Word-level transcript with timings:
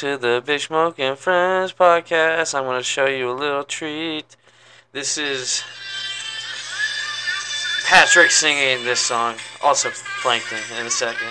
to 0.00 0.16
the 0.16 0.42
Big 0.46 0.60
Smoke 0.60 0.98
and 0.98 1.18
Friends 1.18 1.74
podcast. 1.74 2.54
I'm 2.54 2.64
going 2.64 2.78
to 2.78 2.82
show 2.82 3.04
you 3.04 3.30
a 3.30 3.36
little 3.36 3.64
treat. 3.64 4.34
This 4.92 5.18
is 5.18 5.62
Patrick 7.86 8.30
singing 8.30 8.82
this 8.82 8.98
song. 8.98 9.34
Also, 9.62 9.90
Plankton 10.22 10.56
in 10.78 10.86
a 10.86 10.90
second. 10.90 11.28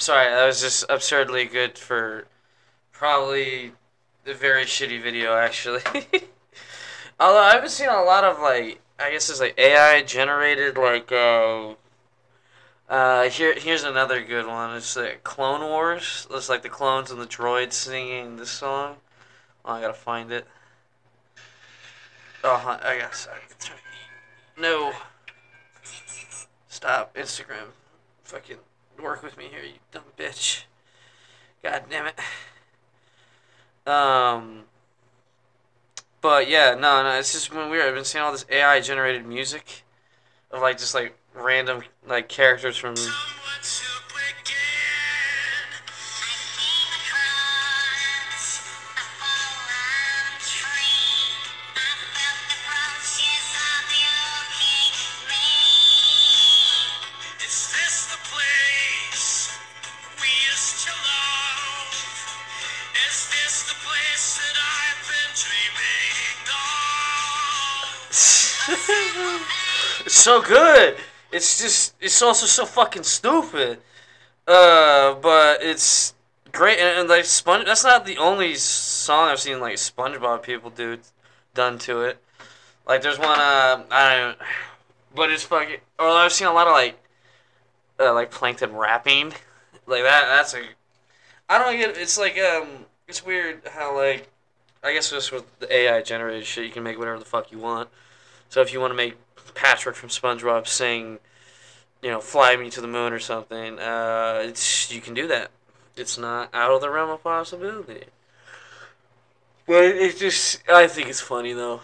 Sorry, 0.00 0.30
that 0.30 0.46
was 0.46 0.62
just 0.62 0.86
absurdly 0.88 1.44
good 1.44 1.76
for 1.76 2.24
probably 2.90 3.72
a 4.24 4.32
very 4.32 4.64
shitty 4.64 5.02
video, 5.02 5.34
actually. 5.36 5.82
Although 7.20 7.42
I've 7.42 7.60
been 7.60 7.68
seeing 7.68 7.90
a 7.90 8.02
lot 8.02 8.24
of 8.24 8.40
like, 8.40 8.80
I 8.98 9.10
guess 9.10 9.28
it's 9.28 9.40
like 9.40 9.58
AI 9.58 10.02
generated 10.02 10.78
like. 10.78 11.12
Uh, 11.12 11.74
uh, 12.88 13.28
here, 13.28 13.52
here's 13.54 13.84
another 13.84 14.24
good 14.24 14.46
one. 14.46 14.74
It's 14.74 14.96
like 14.96 15.22
Clone 15.22 15.60
Wars. 15.60 16.26
It's 16.30 16.48
like 16.48 16.62
the 16.62 16.70
clones 16.70 17.10
and 17.10 17.20
the 17.20 17.26
droids 17.26 17.74
singing 17.74 18.36
this 18.36 18.48
song. 18.48 18.96
Oh, 19.66 19.74
I 19.74 19.82
gotta 19.82 19.92
find 19.92 20.32
it. 20.32 20.46
Oh, 22.42 22.78
I 22.82 22.96
guess. 22.96 23.28
No. 24.58 24.94
Stop 26.68 27.14
Instagram. 27.14 27.74
Fucking 28.24 28.56
work 29.02 29.22
with 29.22 29.36
me 29.36 29.46
here, 29.50 29.62
you 29.62 29.78
dumb 29.92 30.02
bitch. 30.18 30.64
God 31.62 31.84
damn 31.90 32.06
it. 32.06 32.18
Um. 33.86 34.64
But 36.20 36.48
yeah, 36.48 36.74
no, 36.74 37.02
no, 37.02 37.18
it's 37.18 37.32
just 37.32 37.50
been 37.50 37.70
weird. 37.70 37.86
I've 37.86 37.94
been 37.94 38.04
seeing 38.04 38.22
all 38.22 38.32
this 38.32 38.44
AI 38.50 38.80
generated 38.80 39.26
music 39.26 39.84
of 40.50 40.60
like 40.60 40.78
just 40.78 40.94
like 40.94 41.16
random 41.34 41.82
like 42.06 42.28
characters 42.28 42.76
from. 42.76 42.94
It's 72.20 72.26
also 72.26 72.44
so 72.44 72.66
fucking 72.66 73.04
stupid. 73.04 73.78
Uh, 74.46 75.14
but 75.14 75.62
it's 75.62 76.12
great 76.52 76.78
and, 76.78 77.00
and 77.00 77.08
like 77.08 77.24
Sponge. 77.24 77.64
That's 77.64 77.82
not 77.82 78.04
the 78.04 78.18
only 78.18 78.56
song 78.56 79.28
I've 79.28 79.40
seen 79.40 79.58
like 79.58 79.76
SpongeBob 79.76 80.42
people 80.42 80.68
do 80.68 80.98
done 81.54 81.78
to 81.78 82.02
it. 82.02 82.22
Like 82.86 83.00
there's 83.00 83.18
one 83.18 83.40
uh 83.40 83.84
I 83.90 84.18
don't. 84.18 84.38
But 85.14 85.30
it's 85.30 85.44
fucking. 85.44 85.78
Or 85.98 86.08
I've 86.08 86.32
seen 86.32 86.46
a 86.46 86.52
lot 86.52 86.66
of 86.66 86.74
like, 86.74 87.02
uh, 87.98 88.12
like 88.12 88.30
plankton 88.30 88.76
rapping, 88.76 89.32
like 89.86 90.02
that. 90.02 90.26
That's 90.26 90.52
a. 90.52 90.62
I 91.48 91.58
don't 91.58 91.74
get. 91.78 91.96
It's 91.96 92.18
like 92.18 92.38
um. 92.38 92.84
It's 93.08 93.24
weird 93.24 93.62
how 93.66 93.96
like, 93.96 94.28
I 94.84 94.92
guess 94.92 95.08
just 95.10 95.32
with 95.32 95.58
the 95.58 95.74
AI 95.74 96.02
generated 96.02 96.44
shit, 96.44 96.66
you 96.66 96.70
can 96.70 96.82
make 96.82 96.98
whatever 96.98 97.18
the 97.18 97.24
fuck 97.24 97.50
you 97.50 97.58
want. 97.58 97.88
So 98.50 98.60
if 98.60 98.74
you 98.74 98.78
want 98.78 98.90
to 98.90 98.96
make 98.96 99.14
Patrick 99.54 99.96
from 99.96 100.10
SpongeBob 100.10 100.68
sing, 100.68 101.18
you 102.02 102.10
know, 102.10 102.20
"Fly 102.20 102.56
Me 102.56 102.70
to 102.70 102.80
the 102.80 102.88
Moon" 102.88 103.12
or 103.12 103.18
something, 103.18 103.78
uh, 103.78 104.42
it's 104.44 104.90
you 104.90 105.00
can 105.00 105.14
do 105.14 105.26
that. 105.28 105.50
It's 105.96 106.16
not 106.16 106.50
out 106.54 106.70
of 106.72 106.80
the 106.80 106.90
realm 106.90 107.10
of 107.10 107.22
possibility. 107.22 108.04
But 109.66 109.84
it's 109.84 110.18
just, 110.18 110.68
I 110.68 110.86
think 110.86 111.08
it's 111.08 111.20
funny 111.20 111.52
though. 111.52 111.80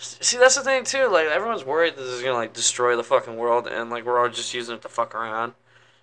See, 0.00 0.38
that's 0.38 0.56
the 0.56 0.62
thing 0.62 0.84
too. 0.84 1.08
Like 1.08 1.26
everyone's 1.26 1.64
worried 1.64 1.96
this 1.96 2.06
is 2.06 2.22
gonna 2.22 2.34
like 2.34 2.52
destroy 2.52 2.96
the 2.96 3.04
fucking 3.04 3.36
world, 3.36 3.66
and 3.66 3.90
like 3.90 4.04
we're 4.04 4.18
all 4.18 4.28
just 4.28 4.54
using 4.54 4.76
it 4.76 4.82
to 4.82 4.88
fuck 4.88 5.14
around 5.14 5.54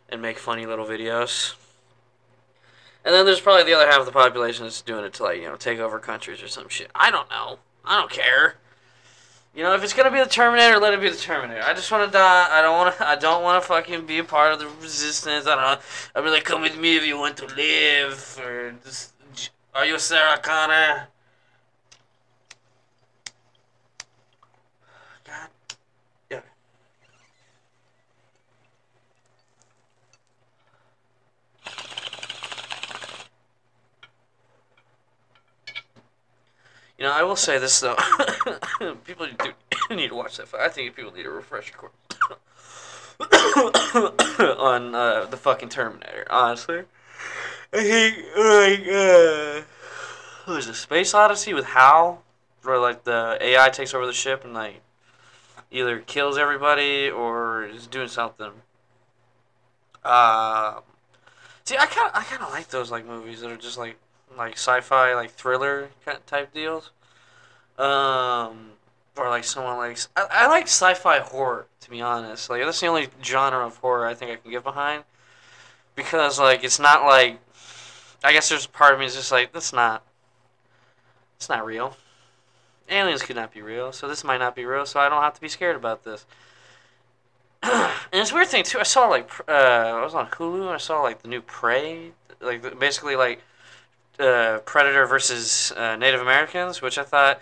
and 0.09 0.21
make 0.21 0.37
funny 0.37 0.65
little 0.65 0.85
videos. 0.85 1.55
And 3.03 3.13
then 3.13 3.25
there's 3.25 3.39
probably 3.39 3.63
the 3.63 3.73
other 3.73 3.87
half 3.87 3.99
of 3.99 4.05
the 4.05 4.11
population 4.11 4.65
that's 4.65 4.81
doing 4.81 5.05
it 5.05 5.13
to 5.13 5.23
like 5.23 5.41
you 5.41 5.47
know 5.47 5.55
take 5.55 5.79
over 5.79 5.99
countries 5.99 6.41
or 6.41 6.47
some 6.47 6.69
shit. 6.69 6.89
I 6.95 7.11
don't 7.11 7.29
know. 7.29 7.59
I 7.85 7.99
don't 7.99 8.11
care. 8.11 8.55
You 9.57 9.63
know, 9.63 9.73
if 9.73 9.83
it's 9.83 9.93
gonna 9.93 10.11
be 10.11 10.19
the 10.19 10.29
Terminator, 10.29 10.77
let 10.77 10.93
it 10.93 11.01
be 11.01 11.09
the 11.09 11.15
Terminator. 11.15 11.63
I 11.63 11.73
just 11.73 11.91
want 11.91 12.05
to 12.05 12.11
die. 12.15 12.47
I 12.51 12.61
don't 12.61 12.77
want 12.77 12.95
to. 12.95 13.07
I 13.07 13.15
don't 13.15 13.41
want 13.41 13.59
to 13.59 13.67
fucking 13.67 14.05
be 14.05 14.19
a 14.19 14.23
part 14.23 14.53
of 14.53 14.59
the 14.59 14.67
resistance. 14.83 15.47
I 15.47 15.55
don't. 15.55 15.81
I 16.13 16.21
mean, 16.21 16.31
like, 16.31 16.43
come 16.43 16.61
with 16.61 16.77
me 16.77 16.95
if 16.95 17.03
you 17.03 17.17
want 17.17 17.37
to 17.37 17.47
live. 17.47 18.39
Or 18.39 18.75
just, 18.85 19.13
are 19.73 19.83
you 19.83 19.97
Sarah 19.97 20.37
Connor? 20.37 21.07
Know, 37.07 37.13
I 37.13 37.23
will 37.23 37.37
say 37.37 37.57
this 37.57 37.79
though. 37.79 37.95
people 39.05 39.27
do 39.27 39.53
need 39.95 40.09
to 40.09 40.15
watch 40.15 40.35
that. 40.35 40.53
I 40.59 40.67
think 40.67 40.93
people 40.93 41.13
need 41.13 41.25
a 41.25 41.29
refresher 41.29 41.73
course 41.73 41.93
on 44.59 44.93
uh, 44.93 45.25
the 45.25 45.37
fucking 45.37 45.69
Terminator. 45.69 46.27
Honestly, 46.29 46.81
I 47.71 47.81
think 47.81 48.17
like 48.35 48.87
uh, 48.93 49.61
who 50.45 50.57
is 50.57 50.67
it? 50.67 50.73
Space 50.73 51.13
Odyssey 51.13 51.53
with 51.53 51.63
Hal, 51.67 52.23
where 52.63 52.77
like 52.77 53.05
the 53.05 53.37
AI 53.39 53.69
takes 53.69 53.93
over 53.93 54.05
the 54.05 54.11
ship 54.11 54.43
and 54.43 54.53
like 54.53 54.81
either 55.71 55.99
kills 55.99 56.37
everybody 56.37 57.09
or 57.09 57.63
is 57.63 57.87
doing 57.87 58.09
something. 58.09 58.51
Uh, 60.03 60.81
see, 61.63 61.77
I 61.77 61.85
kind 61.85 62.11
I 62.13 62.23
kind 62.23 62.43
of 62.43 62.49
like 62.49 62.67
those 62.67 62.91
like 62.91 63.05
movies 63.05 63.39
that 63.39 63.49
are 63.49 63.55
just 63.55 63.77
like 63.77 63.95
like 64.37 64.55
sci-fi 64.55 65.13
like 65.13 65.31
thriller 65.31 65.87
kind 66.03 66.19
type 66.27 66.53
deals. 66.53 66.91
Um, 67.77 68.71
or 69.15 69.29
like 69.29 69.43
someone 69.43 69.77
likes. 69.77 70.09
I, 70.15 70.25
I 70.29 70.47
like 70.47 70.63
sci-fi 70.63 71.19
horror 71.19 71.67
to 71.87 71.91
be 71.91 72.01
honest. 72.01 72.49
Like 72.49 72.63
that's 72.63 72.79
the 72.79 72.87
only 72.87 73.07
genre 73.23 73.65
of 73.65 73.77
horror 73.77 74.05
I 74.05 74.13
think 74.13 74.31
I 74.31 74.35
can 74.35 74.51
get 74.51 74.63
behind 74.63 75.03
because 75.95 76.39
like 76.39 76.63
it's 76.63 76.79
not 76.79 77.03
like 77.03 77.39
I 78.23 78.33
guess 78.33 78.49
there's 78.49 78.65
a 78.65 78.69
part 78.69 78.93
of 78.93 78.99
me 78.99 79.05
that's 79.05 79.15
just 79.15 79.31
like 79.31 79.53
that's 79.53 79.73
not 79.73 80.03
it's 81.37 81.49
not 81.49 81.65
real. 81.65 81.95
Aliens 82.89 83.21
could 83.21 83.35
not 83.35 83.53
be 83.53 83.61
real, 83.61 83.91
so 83.91 84.07
this 84.07 84.23
might 84.23 84.37
not 84.37 84.55
be 84.55 84.65
real, 84.65 84.85
so 84.85 84.99
I 84.99 85.09
don't 85.09 85.21
have 85.21 85.33
to 85.33 85.41
be 85.41 85.49
scared 85.49 85.75
about 85.75 86.03
this. 86.03 86.25
and 87.63 87.91
it's 88.13 88.33
weird 88.33 88.47
thing 88.47 88.63
too. 88.63 88.79
I 88.79 88.83
saw 88.83 89.07
like 89.07 89.29
uh, 89.47 89.51
I 89.51 90.03
was 90.03 90.13
on 90.13 90.27
Hulu 90.27 90.61
and 90.61 90.69
I 90.69 90.77
saw 90.77 91.01
like 91.01 91.21
the 91.21 91.27
new 91.27 91.41
Prey, 91.41 92.11
like 92.41 92.79
basically 92.79 93.15
like 93.15 93.41
uh, 94.19 94.59
Predator 94.65 95.05
versus 95.05 95.71
uh, 95.77 95.95
Native 95.95 96.21
Americans, 96.21 96.81
which 96.81 96.97
I 96.97 97.03
thought 97.03 97.41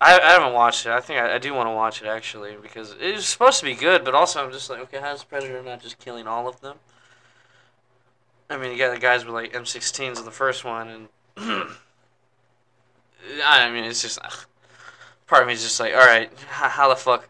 I, 0.00 0.18
I 0.18 0.32
haven't 0.32 0.52
watched 0.52 0.86
it. 0.86 0.92
I 0.92 1.00
think 1.00 1.20
I, 1.20 1.36
I 1.36 1.38
do 1.38 1.54
want 1.54 1.68
to 1.68 1.72
watch 1.72 2.02
it 2.02 2.06
actually 2.06 2.56
because 2.60 2.94
it 3.00 3.14
was 3.14 3.26
supposed 3.26 3.60
to 3.60 3.64
be 3.64 3.74
good, 3.74 4.04
but 4.04 4.14
also 4.14 4.44
I'm 4.44 4.52
just 4.52 4.68
like, 4.68 4.80
okay, 4.80 5.00
how's 5.00 5.24
Predator 5.24 5.62
not 5.62 5.82
just 5.82 5.98
killing 5.98 6.26
all 6.26 6.48
of 6.48 6.60
them? 6.60 6.76
I 8.50 8.56
mean, 8.56 8.72
you 8.72 8.78
got 8.78 8.92
the 8.92 9.00
guys 9.00 9.24
with 9.24 9.34
like 9.34 9.52
M16s 9.52 10.18
in 10.18 10.24
the 10.24 10.30
first 10.30 10.64
one, 10.64 10.88
and 10.88 11.08
I 13.44 13.70
mean, 13.70 13.84
it's 13.84 14.02
just 14.02 14.18
ugh. 14.22 14.46
part 15.26 15.42
of 15.42 15.48
me 15.48 15.54
is 15.54 15.62
just 15.62 15.80
like, 15.80 15.94
all 15.94 16.00
right, 16.00 16.30
how, 16.48 16.88
the 16.88 16.96
fuck 16.96 17.28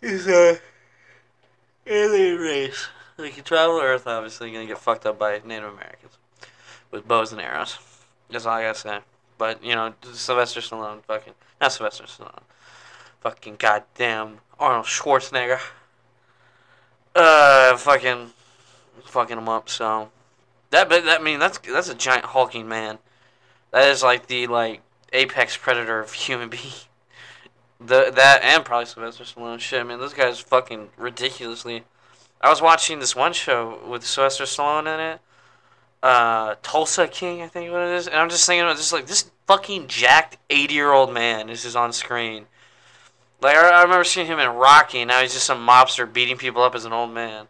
is 0.00 0.28
a 0.28 0.58
alien 1.86 2.38
race 2.38 2.88
like 3.18 3.36
you 3.36 3.42
travel 3.42 3.80
Earth? 3.80 4.06
Obviously, 4.06 4.52
gonna 4.52 4.66
get 4.66 4.78
fucked 4.78 5.06
up 5.06 5.18
by 5.18 5.40
Native 5.44 5.72
Americans 5.72 6.18
with 6.90 7.08
bows 7.08 7.32
and 7.32 7.40
arrows. 7.40 7.78
That's 8.30 8.46
all 8.46 8.54
I 8.54 8.62
gotta 8.62 8.78
say. 8.78 8.98
But 9.36 9.64
you 9.64 9.74
know, 9.74 9.94
Sylvester 10.12 10.60
Stallone, 10.60 11.02
fucking 11.02 11.34
not 11.64 11.72
Sylvester 11.72 12.04
Stallone, 12.04 12.42
fucking 13.20 13.56
goddamn 13.56 14.40
Arnold 14.58 14.86
Schwarzenegger, 14.86 15.60
uh, 17.14 17.76
fucking 17.78 18.30
fucking 19.04 19.38
him 19.38 19.48
up. 19.48 19.70
So 19.70 20.10
that, 20.70 20.88
but 20.90 21.04
that 21.06 21.20
I 21.20 21.24
mean 21.24 21.38
that's 21.38 21.58
that's 21.58 21.88
a 21.88 21.94
giant 21.94 22.26
hulking 22.26 22.68
man. 22.68 22.98
That 23.70 23.88
is 23.90 24.02
like 24.02 24.26
the 24.26 24.46
like 24.46 24.82
apex 25.12 25.56
predator 25.56 26.00
of 26.00 26.12
human 26.12 26.48
being. 26.50 26.74
The 27.80 28.12
that 28.14 28.42
and 28.42 28.64
probably 28.64 28.86
Sylvester 28.86 29.24
Stallone. 29.24 29.58
Shit, 29.58 29.80
I 29.80 29.84
mean, 29.84 29.98
this 30.00 30.12
guy's 30.12 30.40
fucking 30.40 30.90
ridiculously. 30.98 31.84
I 32.42 32.50
was 32.50 32.60
watching 32.60 32.98
this 32.98 33.16
one 33.16 33.32
show 33.32 33.80
with 33.88 34.04
Sylvester 34.04 34.44
Stallone 34.44 34.92
in 34.94 35.00
it. 35.00 35.20
uh, 36.02 36.56
Tulsa 36.62 37.08
King, 37.08 37.40
I 37.40 37.48
think 37.48 37.72
what 37.72 37.80
it 37.80 37.94
is. 37.94 38.06
And 38.06 38.16
I'm 38.16 38.28
just 38.28 38.46
thinking 38.46 38.62
about 38.64 38.76
just 38.76 38.92
like 38.92 39.06
this 39.06 39.30
fucking 39.46 39.88
jacked 39.88 40.38
80 40.50 40.74
year 40.74 40.92
old 40.92 41.12
man 41.12 41.48
is 41.48 41.62
just 41.62 41.76
on 41.76 41.92
screen. 41.92 42.46
Like 43.40 43.56
I, 43.56 43.68
I 43.68 43.82
remember 43.82 44.04
seeing 44.04 44.26
him 44.26 44.38
in 44.38 44.48
Rocky, 44.50 45.00
and 45.00 45.08
now 45.08 45.20
he's 45.20 45.34
just 45.34 45.46
some 45.46 45.66
mobster 45.66 46.10
beating 46.10 46.36
people 46.36 46.62
up 46.62 46.74
as 46.74 46.84
an 46.84 46.92
old 46.92 47.10
man. 47.12 47.46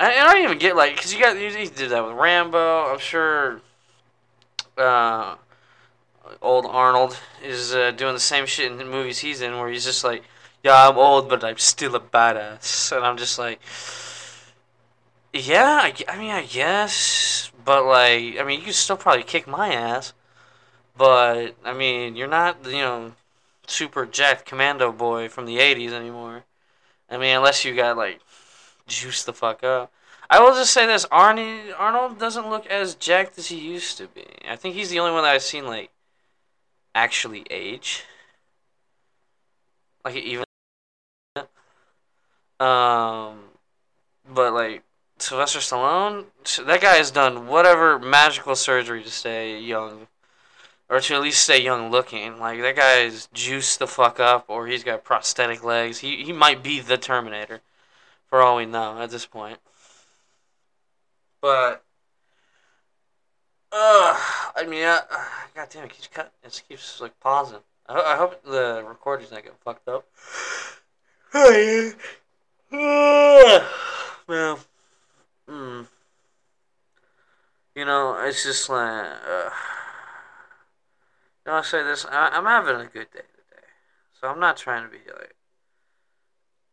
And 0.00 0.12
I 0.12 0.32
don't 0.32 0.44
even 0.44 0.58
get 0.58 0.76
like, 0.76 0.96
cause 0.96 1.12
you 1.12 1.20
got 1.20 1.36
he 1.36 1.50
he 1.50 1.66
did 1.66 1.90
that 1.90 2.06
with 2.06 2.16
Rambo. 2.16 2.92
I'm 2.92 2.98
sure. 2.98 3.60
Uh, 4.76 5.34
old 6.40 6.66
Arnold 6.66 7.18
is 7.42 7.74
uh, 7.74 7.90
doing 7.90 8.14
the 8.14 8.20
same 8.20 8.46
shit 8.46 8.70
in 8.70 8.78
the 8.78 8.84
movies 8.84 9.18
he's 9.18 9.40
in, 9.40 9.58
where 9.58 9.68
he's 9.68 9.84
just 9.84 10.04
like, 10.04 10.22
"Yeah, 10.62 10.88
I'm 10.88 10.96
old, 10.96 11.28
but 11.28 11.42
I'm 11.42 11.58
still 11.58 11.94
a 11.96 12.00
badass," 12.00 12.96
and 12.96 13.04
I'm 13.04 13.16
just 13.16 13.38
like, 13.38 13.60
"Yeah, 15.32 15.80
I, 15.82 15.94
I 16.08 16.18
mean, 16.18 16.30
I 16.30 16.44
guess, 16.44 17.50
but 17.64 17.84
like, 17.84 18.38
I 18.38 18.44
mean, 18.44 18.60
you 18.60 18.66
can 18.66 18.72
still 18.72 18.96
probably 18.96 19.24
kick 19.24 19.46
my 19.46 19.72
ass, 19.72 20.12
but 20.98 21.54
I 21.64 21.72
mean, 21.72 22.16
you're 22.16 22.28
not, 22.28 22.66
you 22.66 22.72
know, 22.72 23.12
super 23.66 24.04
jacked 24.06 24.44
commando 24.46 24.92
boy 24.92 25.28
from 25.28 25.46
the 25.46 25.58
'80s 25.58 25.92
anymore. 25.92 26.44
I 27.10 27.16
mean, 27.18 27.36
unless 27.36 27.64
you 27.64 27.74
got 27.74 27.96
like 27.96 28.20
juice 28.86 29.24
the 29.24 29.32
fuck 29.32 29.64
up." 29.64 29.92
I 30.30 30.40
will 30.40 30.54
just 30.54 30.72
say 30.74 30.86
this: 30.86 31.06
Arnie 31.06 31.72
Arnold 31.78 32.18
doesn't 32.18 32.50
look 32.50 32.66
as 32.66 32.94
jacked 32.96 33.38
as 33.38 33.48
he 33.48 33.58
used 33.58 33.96
to 33.98 34.08
be. 34.08 34.26
I 34.48 34.56
think 34.56 34.74
he's 34.74 34.90
the 34.90 34.98
only 35.00 35.12
one 35.12 35.22
that 35.22 35.32
I've 35.32 35.42
seen 35.42 35.66
like 35.66 35.90
actually 36.94 37.44
age. 37.50 38.04
Like 40.04 40.16
even 40.16 40.44
um 42.60 43.38
but 44.32 44.52
like 44.52 44.82
Sylvester 45.18 45.58
Stallone, 45.60 46.26
that 46.66 46.80
guy 46.80 46.96
has 46.96 47.10
done 47.10 47.46
whatever 47.46 47.98
magical 47.98 48.54
surgery 48.56 49.02
to 49.02 49.10
stay 49.10 49.58
young 49.60 50.06
or 50.88 51.00
to 51.00 51.14
at 51.14 51.22
least 51.22 51.42
stay 51.42 51.60
young 51.62 51.90
looking. 51.90 52.38
Like 52.38 52.60
that 52.60 52.76
guy's 52.76 53.28
juiced 53.32 53.78
the 53.78 53.86
fuck 53.86 54.20
up 54.20 54.46
or 54.48 54.66
he's 54.66 54.84
got 54.84 55.04
prosthetic 55.04 55.62
legs. 55.62 55.98
He 55.98 56.22
he 56.24 56.32
might 56.32 56.62
be 56.62 56.80
the 56.80 56.96
Terminator 56.96 57.60
for 58.26 58.42
all 58.42 58.56
we 58.56 58.66
know 58.66 59.00
at 59.00 59.10
this 59.10 59.26
point. 59.26 59.58
But 61.40 61.84
uh, 63.70 64.18
I 64.56 64.66
mean, 64.66 64.84
uh, 64.84 65.00
God 65.54 65.68
damn, 65.70 65.84
it 65.84 65.90
keeps 65.90 66.08
cut. 66.08 66.32
It 66.42 66.62
keeps 66.68 67.00
like 67.00 67.18
pausing. 67.20 67.58
I, 67.86 68.00
I 68.00 68.16
hope 68.16 68.42
the 68.42 68.84
recording's 68.86 69.30
not 69.30 69.42
getting 69.42 69.58
fucked 69.64 69.88
up. 69.88 70.06
Well, 74.28 74.60
mm. 75.48 75.86
You 77.74 77.84
know, 77.86 78.22
it's 78.26 78.44
just 78.44 78.68
like. 78.68 79.06
Uh, 79.26 79.50
you 81.48 81.54
know, 81.54 81.60
I 81.60 81.62
say 81.62 81.82
this. 81.82 82.04
I, 82.04 82.28
I'm 82.28 82.44
having 82.44 82.76
a 82.76 82.84
good 82.84 83.10
day 83.10 83.20
today, 83.20 83.66
so 84.20 84.28
I'm 84.28 84.38
not 84.38 84.58
trying 84.58 84.84
to 84.84 84.90
be 84.90 84.98
like 85.10 85.34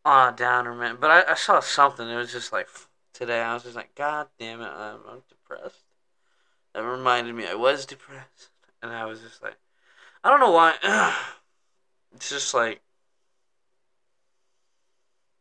on 0.04 0.34
a 0.34 0.36
downer, 0.36 0.76
man. 0.76 0.98
But 1.00 1.12
I, 1.12 1.32
I 1.32 1.36
saw 1.36 1.62
something. 1.62 2.10
It 2.10 2.18
was 2.18 2.34
just 2.34 2.52
like 2.52 2.68
today. 3.14 3.40
I 3.40 3.54
was 3.54 3.64
just 3.64 3.78
like, 3.78 3.96
God 3.96 4.28
damn 4.38 4.60
it, 4.60 4.66
I'm, 4.66 5.00
I'm 5.10 5.22
depressed. 5.30 5.86
That 6.74 6.84
reminded 6.84 7.36
me 7.36 7.48
I 7.48 7.54
was 7.54 7.86
depressed, 7.86 8.50
and 8.84 8.92
I 8.92 9.06
was 9.06 9.22
just 9.22 9.42
like, 9.42 9.56
I 10.26 10.30
don't 10.30 10.42
know 10.42 10.52
why. 10.52 10.74
it's 12.14 12.30
just 12.30 12.54
like, 12.54 12.82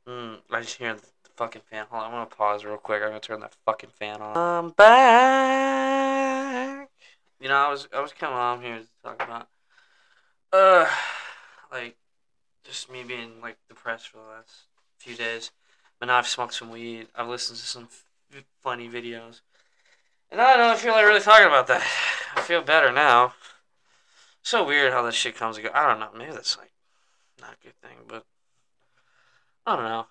mm, 0.08 0.36
I 0.48 0.60
just 0.60 0.76
hear 0.76 0.94
the 0.94 1.02
fucking 1.34 1.62
fan. 1.68 1.86
Hold 1.90 2.04
on, 2.04 2.10
I'm 2.10 2.14
gonna 2.18 2.26
pause 2.26 2.64
real 2.64 2.76
quick. 2.76 3.02
I'm 3.02 3.08
gonna 3.08 3.18
turn 3.18 3.40
that 3.40 3.56
fucking 3.66 3.90
fan 3.98 4.22
on. 4.22 4.36
I'm 4.36 4.70
back. 4.70 5.93
You 7.44 7.50
know, 7.50 7.56
I 7.56 7.68
was 7.68 7.88
I 7.94 8.00
was 8.00 8.14
coming 8.14 8.38
on 8.38 8.62
here 8.62 8.78
to 8.78 8.86
talk 9.02 9.22
about, 9.22 9.48
uh, 10.50 10.90
like, 11.70 11.94
just 12.64 12.90
me 12.90 13.02
being 13.04 13.32
like 13.42 13.58
depressed 13.68 14.08
for 14.08 14.16
the 14.16 14.22
last 14.22 14.62
few 14.96 15.14
days. 15.14 15.50
But 16.00 16.06
now 16.06 16.16
I've 16.16 16.26
smoked 16.26 16.54
some 16.54 16.70
weed. 16.70 17.08
I've 17.14 17.28
listened 17.28 17.58
to 17.58 17.66
some 17.66 17.88
f- 18.32 18.44
funny 18.62 18.88
videos. 18.88 19.42
And 20.30 20.40
I 20.40 20.56
don't 20.56 20.78
feel 20.78 20.92
like 20.92 21.04
really 21.04 21.20
talking 21.20 21.46
about 21.46 21.66
that. 21.66 21.86
I 22.34 22.40
feel 22.40 22.62
better 22.62 22.90
now. 22.90 23.34
So 24.42 24.64
weird 24.64 24.94
how 24.94 25.02
this 25.02 25.14
shit 25.14 25.36
comes 25.36 25.58
and 25.58 25.66
goes. 25.66 25.74
I 25.74 25.86
don't 25.86 26.00
know. 26.00 26.08
Maybe 26.16 26.32
that's 26.32 26.56
like 26.56 26.72
not 27.38 27.56
a 27.60 27.62
good 27.62 27.76
thing, 27.82 27.98
but 28.08 28.24
I 29.66 29.76
don't 29.76 29.84
know. 29.84 30.06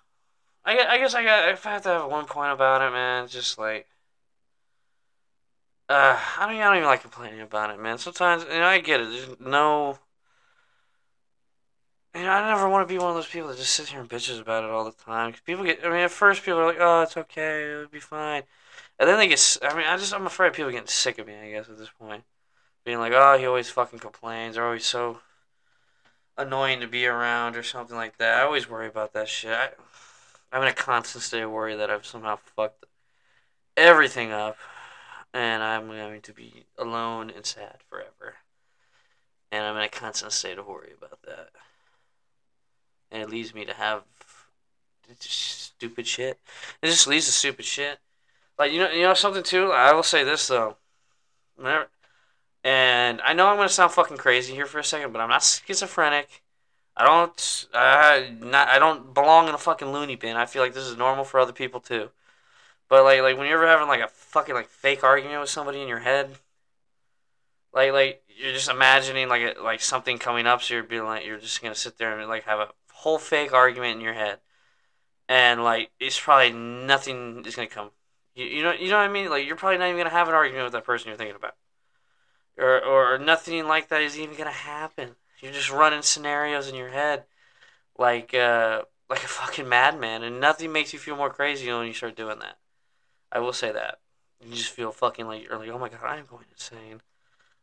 I, 0.64 0.78
I 0.78 0.98
guess 0.98 1.16
I 1.16 1.24
got 1.24 1.48
if 1.48 1.66
I 1.66 1.72
have 1.72 1.82
to 1.82 1.88
have 1.88 2.08
one 2.08 2.26
point 2.26 2.52
about 2.52 2.80
it, 2.80 2.92
man, 2.92 3.26
just 3.26 3.58
like 3.58 3.88
uh, 5.88 6.18
I 6.38 6.46
don't, 6.46 6.56
I 6.56 6.64
don't 6.64 6.76
even 6.76 6.88
like 6.88 7.02
complaining 7.02 7.40
about 7.40 7.70
it, 7.70 7.80
man. 7.80 7.98
Sometimes, 7.98 8.44
you 8.44 8.58
know, 8.58 8.64
I 8.64 8.80
get 8.80 9.00
it. 9.00 9.10
There's 9.10 9.40
no, 9.40 9.98
you 12.14 12.22
know, 12.22 12.30
I 12.30 12.48
never 12.48 12.68
want 12.68 12.88
to 12.88 12.92
be 12.92 12.98
one 12.98 13.10
of 13.10 13.16
those 13.16 13.26
people 13.26 13.48
that 13.48 13.58
just 13.58 13.74
sit 13.74 13.88
here 13.88 14.00
and 14.00 14.08
bitches 14.08 14.40
about 14.40 14.64
it 14.64 14.70
all 14.70 14.84
the 14.84 14.92
time. 14.92 15.32
Cause 15.32 15.40
people 15.40 15.64
get, 15.64 15.80
I 15.84 15.88
mean, 15.88 15.98
at 15.98 16.10
first 16.10 16.42
people 16.42 16.60
are 16.60 16.66
like, 16.66 16.78
"Oh, 16.80 17.02
it's 17.02 17.16
okay, 17.16 17.72
it'll 17.72 17.88
be 17.88 18.00
fine," 18.00 18.44
and 18.98 19.08
then 19.08 19.18
they 19.18 19.26
get. 19.28 19.58
I 19.62 19.74
mean, 19.76 19.86
I 19.86 19.96
just, 19.96 20.14
I'm 20.14 20.26
afraid 20.26 20.52
people 20.54 20.70
getting 20.70 20.86
sick 20.86 21.18
of 21.18 21.26
me. 21.26 21.34
I 21.34 21.50
guess 21.50 21.68
at 21.68 21.76
this 21.78 21.90
point, 21.98 22.24
being 22.84 22.98
like, 22.98 23.12
"Oh, 23.14 23.36
he 23.38 23.46
always 23.46 23.68
fucking 23.70 23.98
complains," 23.98 24.56
or 24.56 24.64
always 24.64 24.86
so 24.86 25.20
annoying 26.38 26.80
to 26.80 26.86
be 26.86 27.06
around, 27.06 27.56
or 27.56 27.62
something 27.62 27.96
like 27.96 28.16
that. 28.18 28.38
I 28.40 28.42
always 28.44 28.68
worry 28.70 28.86
about 28.86 29.12
that 29.14 29.28
shit. 29.28 29.52
I, 29.52 29.70
I'm 30.52 30.62
in 30.62 30.68
a 30.68 30.72
constant 30.72 31.24
state 31.24 31.42
of 31.42 31.50
worry 31.50 31.74
that 31.76 31.90
I've 31.90 32.06
somehow 32.06 32.36
fucked 32.36 32.86
everything 33.76 34.30
up, 34.32 34.56
and 35.34 35.62
I'm 35.62 35.88
going 35.88 36.22
to 36.22 36.32
be 36.32 36.64
alone 36.78 37.30
and 37.34 37.44
sad 37.44 37.78
forever. 37.90 38.36
And 39.50 39.64
I'm 39.64 39.76
in 39.76 39.82
a 39.82 39.88
constant 39.88 40.32
state 40.32 40.58
of 40.58 40.66
worry 40.66 40.92
about 40.96 41.20
that. 41.22 41.50
And 43.10 43.22
it 43.22 43.28
leads 43.28 43.54
me 43.54 43.64
to 43.64 43.74
have 43.74 44.04
stupid 45.20 46.06
shit. 46.06 46.38
It 46.80 46.86
just 46.86 47.06
leads 47.06 47.26
to 47.26 47.32
stupid 47.32 47.64
shit. 47.64 47.98
Like 48.58 48.72
you 48.72 48.78
know, 48.78 48.90
you 48.90 49.02
know 49.02 49.14
something 49.14 49.42
too. 49.42 49.72
I 49.72 49.92
will 49.92 50.02
say 50.02 50.24
this 50.24 50.46
though. 50.46 50.76
Whenever, 51.56 51.88
and 52.62 53.20
I 53.22 53.32
know 53.32 53.48
I'm 53.48 53.56
gonna 53.56 53.68
sound 53.68 53.92
fucking 53.92 54.16
crazy 54.16 54.54
here 54.54 54.66
for 54.66 54.78
a 54.78 54.84
second, 54.84 55.12
but 55.12 55.20
I'm 55.20 55.28
not 55.28 55.42
schizophrenic. 55.42 56.42
I 56.96 57.04
don't. 57.04 57.66
I 57.74 58.32
not. 58.40 58.68
I 58.68 58.78
don't 58.78 59.12
belong 59.12 59.48
in 59.48 59.54
a 59.54 59.58
fucking 59.58 59.92
loony 59.92 60.16
bin. 60.16 60.36
I 60.36 60.46
feel 60.46 60.62
like 60.62 60.74
this 60.74 60.86
is 60.86 60.96
normal 60.96 61.24
for 61.24 61.40
other 61.40 61.52
people 61.52 61.80
too. 61.80 62.10
But 62.94 63.02
like, 63.02 63.22
like 63.22 63.36
when 63.36 63.48
you're 63.48 63.56
ever 63.56 63.66
having 63.66 63.88
like 63.88 64.02
a 64.02 64.06
fucking 64.06 64.54
like 64.54 64.68
fake 64.68 65.02
argument 65.02 65.40
with 65.40 65.50
somebody 65.50 65.82
in 65.82 65.88
your 65.88 65.98
head, 65.98 66.30
like 67.72 67.90
like 67.92 68.22
you're 68.28 68.52
just 68.52 68.70
imagining 68.70 69.28
like 69.28 69.56
a, 69.56 69.60
like 69.60 69.80
something 69.80 70.16
coming 70.16 70.46
up, 70.46 70.62
so 70.62 70.74
you're 70.74 70.84
being 70.84 71.02
like 71.02 71.26
you're 71.26 71.40
just 71.40 71.60
gonna 71.60 71.74
sit 71.74 71.98
there 71.98 72.16
and 72.16 72.28
like 72.28 72.44
have 72.44 72.60
a 72.60 72.68
whole 72.92 73.18
fake 73.18 73.52
argument 73.52 73.96
in 73.96 74.00
your 74.00 74.14
head, 74.14 74.38
and 75.28 75.64
like 75.64 75.90
it's 75.98 76.20
probably 76.20 76.52
nothing 76.52 77.44
is 77.44 77.56
gonna 77.56 77.66
come. 77.66 77.90
You, 78.36 78.44
you 78.44 78.62
know 78.62 78.70
you 78.70 78.90
know 78.90 78.98
what 78.98 79.10
I 79.10 79.12
mean? 79.12 79.28
Like 79.28 79.44
you're 79.44 79.56
probably 79.56 79.78
not 79.78 79.86
even 79.88 79.98
gonna 79.98 80.10
have 80.10 80.28
an 80.28 80.34
argument 80.34 80.66
with 80.66 80.74
that 80.74 80.84
person 80.84 81.08
you're 81.08 81.16
thinking 81.16 81.34
about, 81.34 81.56
or 82.56 82.80
or 82.80 83.18
nothing 83.18 83.66
like 83.66 83.88
that 83.88 84.02
is 84.02 84.16
even 84.16 84.36
gonna 84.36 84.52
happen. 84.52 85.16
You're 85.40 85.50
just 85.50 85.68
running 85.68 86.02
scenarios 86.02 86.68
in 86.68 86.76
your 86.76 86.90
head, 86.90 87.24
like 87.98 88.34
uh 88.34 88.82
like 89.10 89.24
a 89.24 89.26
fucking 89.26 89.68
madman, 89.68 90.22
and 90.22 90.40
nothing 90.40 90.70
makes 90.70 90.92
you 90.92 91.00
feel 91.00 91.16
more 91.16 91.30
crazy 91.30 91.72
when 91.72 91.88
you 91.88 91.92
start 91.92 92.14
doing 92.14 92.38
that. 92.38 92.56
I 93.34 93.40
will 93.40 93.52
say 93.52 93.72
that. 93.72 93.98
You 94.40 94.54
just 94.54 94.70
feel 94.70 94.92
fucking 94.92 95.26
like 95.26 95.42
you're 95.42 95.58
like, 95.58 95.68
oh 95.68 95.78
my 95.78 95.88
god, 95.88 96.00
I'm 96.04 96.26
going 96.26 96.44
insane. 96.52 97.02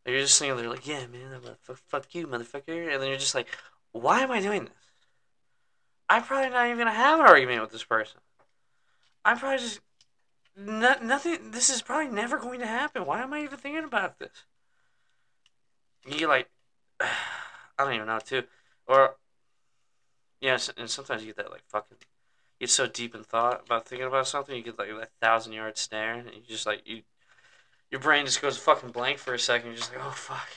You're 0.06 0.20
just 0.20 0.36
sitting 0.36 0.56
there 0.58 0.70
like, 0.70 0.88
yeah, 0.88 1.06
man, 1.08 1.34
I'm 1.36 1.44
a, 1.46 1.75
fuck 1.75 2.13
you, 2.13 2.28
motherfucker. 2.28 2.92
And 2.92 3.01
then 3.01 3.10
you're 3.10 3.18
just 3.18 3.36
like, 3.36 3.48
why 3.92 4.22
am 4.22 4.32
I 4.32 4.42
doing 4.42 4.66
this? 4.66 4.74
I'm 6.10 6.24
probably 6.24 6.50
not 6.50 6.66
even 6.66 6.80
gonna 6.80 6.92
have 6.92 7.20
an 7.20 7.25
argument 7.25 7.62
with 7.62 7.72
this 7.72 7.84
person. 7.84 8.20
I'm 9.24 9.38
probably 9.38 9.60
just 9.60 9.80
no, 10.58 10.96
nothing. 11.01 11.51
This 11.51 11.70
is 11.70 11.82
probably 11.82 12.13
never 12.13 12.38
going 12.38 12.60
to 12.60 12.68
happen. 12.68 13.06
Why 13.06 13.22
am 13.22 13.34
I 13.34 13.44
even 13.44 13.58
thinking 13.58 13.84
about 13.86 14.20
this? 14.20 14.46
You're 16.06 16.28
like, 16.28 16.50
I 17.00 17.86
don't 17.86 17.94
even 17.94 18.08
know 18.08 18.20
too, 18.20 18.44
or 18.88 19.16
yeah, 20.42 20.58
and 20.78 20.90
sometimes 20.90 21.22
you 21.22 21.28
get 21.28 21.38
that 21.38 21.51
like 21.51 21.63
fucking 21.68 21.98
get 22.62 22.70
so 22.70 22.86
deep 22.86 23.15
in 23.15 23.24
thought 23.24 23.63
about 23.65 23.88
thinking 23.88 24.08
about 24.08 24.27
something, 24.27 24.56
you 24.56 24.62
get 24.62 24.77
like 24.77 24.89
a 24.89 25.08
thousand 25.20 25.53
yard 25.53 25.77
stare, 25.77 26.13
and 26.13 26.27
you 26.27 26.41
just 26.48 26.68
like 26.68 26.84
you, 26.86 27.01
your 27.89 28.00
brain 28.00 28.25
just 28.25 28.41
goes 28.41 28.58
fucking 28.58 28.91
blank 28.91 29.18
for 29.18 29.34
a 29.34 29.39
second. 29.39 29.70
You're 29.70 29.77
just 29.77 29.91
like, 29.91 30.06
oh 30.06 30.12
fuck, 30.12 30.48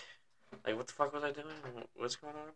like 0.66 0.76
what 0.76 0.86
the 0.86 0.92
fuck 0.92 1.14
was 1.14 1.24
I 1.24 1.32
doing? 1.32 1.46
What's 1.96 2.16
going 2.16 2.34
on? 2.34 2.52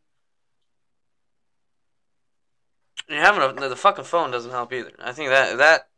And 3.09 3.17
you're 3.17 3.25
having 3.25 3.65
a, 3.65 3.69
the 3.71 3.75
fucking 3.75 4.05
phone 4.05 4.31
doesn't 4.31 4.51
help 4.51 4.71
either. 4.73 4.93
I 5.03 5.13
think 5.13 5.31
that 5.31 5.57
that 5.57 5.89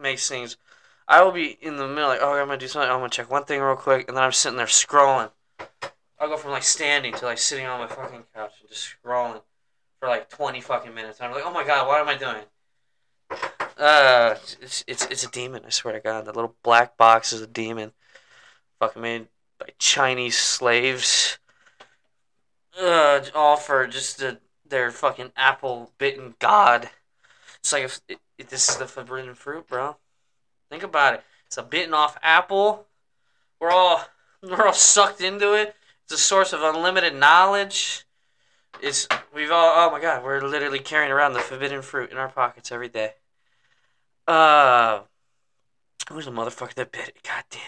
makes 0.00 0.28
things. 0.28 0.56
I 1.08 1.24
will 1.24 1.32
be 1.32 1.58
in 1.60 1.78
the 1.78 1.88
middle 1.88 2.08
like, 2.08 2.20
oh, 2.22 2.34
I'm 2.34 2.46
gonna 2.46 2.58
do 2.58 2.68
something. 2.68 2.88
I'm 2.88 2.98
gonna 2.98 3.10
check 3.10 3.28
one 3.28 3.44
thing 3.44 3.60
real 3.60 3.74
quick, 3.74 4.06
and 4.06 4.16
then 4.16 4.22
I'm 4.22 4.32
sitting 4.32 4.56
there 4.56 4.66
scrolling. 4.66 5.32
I'll 6.20 6.28
go 6.28 6.36
from 6.36 6.52
like 6.52 6.62
standing 6.62 7.14
to 7.14 7.24
like 7.24 7.38
sitting 7.38 7.66
on 7.66 7.80
my 7.80 7.88
fucking 7.88 8.22
couch 8.32 8.52
and 8.60 8.70
just 8.70 8.94
scrolling 9.04 9.42
for 9.98 10.08
like 10.08 10.30
20 10.30 10.60
fucking 10.60 10.94
minutes. 10.94 11.18
And 11.18 11.26
I'm 11.26 11.34
like, 11.34 11.44
oh 11.44 11.52
my 11.52 11.64
god, 11.64 11.88
what 11.88 12.00
am 12.00 12.08
I 12.08 12.16
doing? 12.16 12.44
Uh, 13.78 14.36
it's, 14.60 14.84
it's 14.86 15.06
it's 15.06 15.24
a 15.24 15.30
demon. 15.30 15.62
I 15.66 15.70
swear 15.70 15.94
to 15.94 16.00
God, 16.00 16.26
that 16.26 16.36
little 16.36 16.54
black 16.62 16.96
box 16.96 17.32
is 17.32 17.40
a 17.40 17.46
demon. 17.46 17.92
Fucking 18.78 19.02
made 19.02 19.26
by 19.58 19.70
Chinese 19.78 20.38
slaves. 20.38 21.38
Uh, 22.80 23.20
all 23.34 23.56
for 23.56 23.86
just 23.86 24.18
the, 24.18 24.38
their 24.68 24.90
fucking 24.90 25.32
apple 25.36 25.90
bitten 25.98 26.34
god. 26.38 26.90
It's 27.58 27.72
like 27.72 27.84
if, 27.84 28.00
if 28.38 28.48
this 28.48 28.68
is 28.68 28.76
the 28.76 28.86
forbidden 28.86 29.34
fruit, 29.34 29.68
bro. 29.68 29.96
Think 30.70 30.82
about 30.82 31.14
it. 31.14 31.24
It's 31.46 31.56
a 31.56 31.62
bitten 31.62 31.92
off 31.92 32.16
apple. 32.22 32.86
We're 33.60 33.70
all 33.70 34.04
we're 34.42 34.66
all 34.66 34.72
sucked 34.72 35.20
into 35.20 35.54
it. 35.54 35.74
It's 36.04 36.14
a 36.14 36.18
source 36.18 36.52
of 36.52 36.62
unlimited 36.62 37.14
knowledge. 37.14 38.04
It's 38.80 39.06
we've 39.34 39.50
all 39.50 39.72
oh 39.76 39.90
my 39.90 40.00
god, 40.00 40.24
we're 40.24 40.40
literally 40.40 40.78
carrying 40.78 41.12
around 41.12 41.34
the 41.34 41.40
forbidden 41.40 41.82
fruit 41.82 42.10
in 42.10 42.16
our 42.16 42.28
pockets 42.28 42.72
every 42.72 42.88
day. 42.88 43.14
Uh 44.26 45.00
who's 46.08 46.26
the 46.26 46.30
motherfucker 46.30 46.74
that 46.74 46.92
bit 46.92 47.08
it? 47.08 47.22
God 47.22 47.44
damn. 47.50 47.60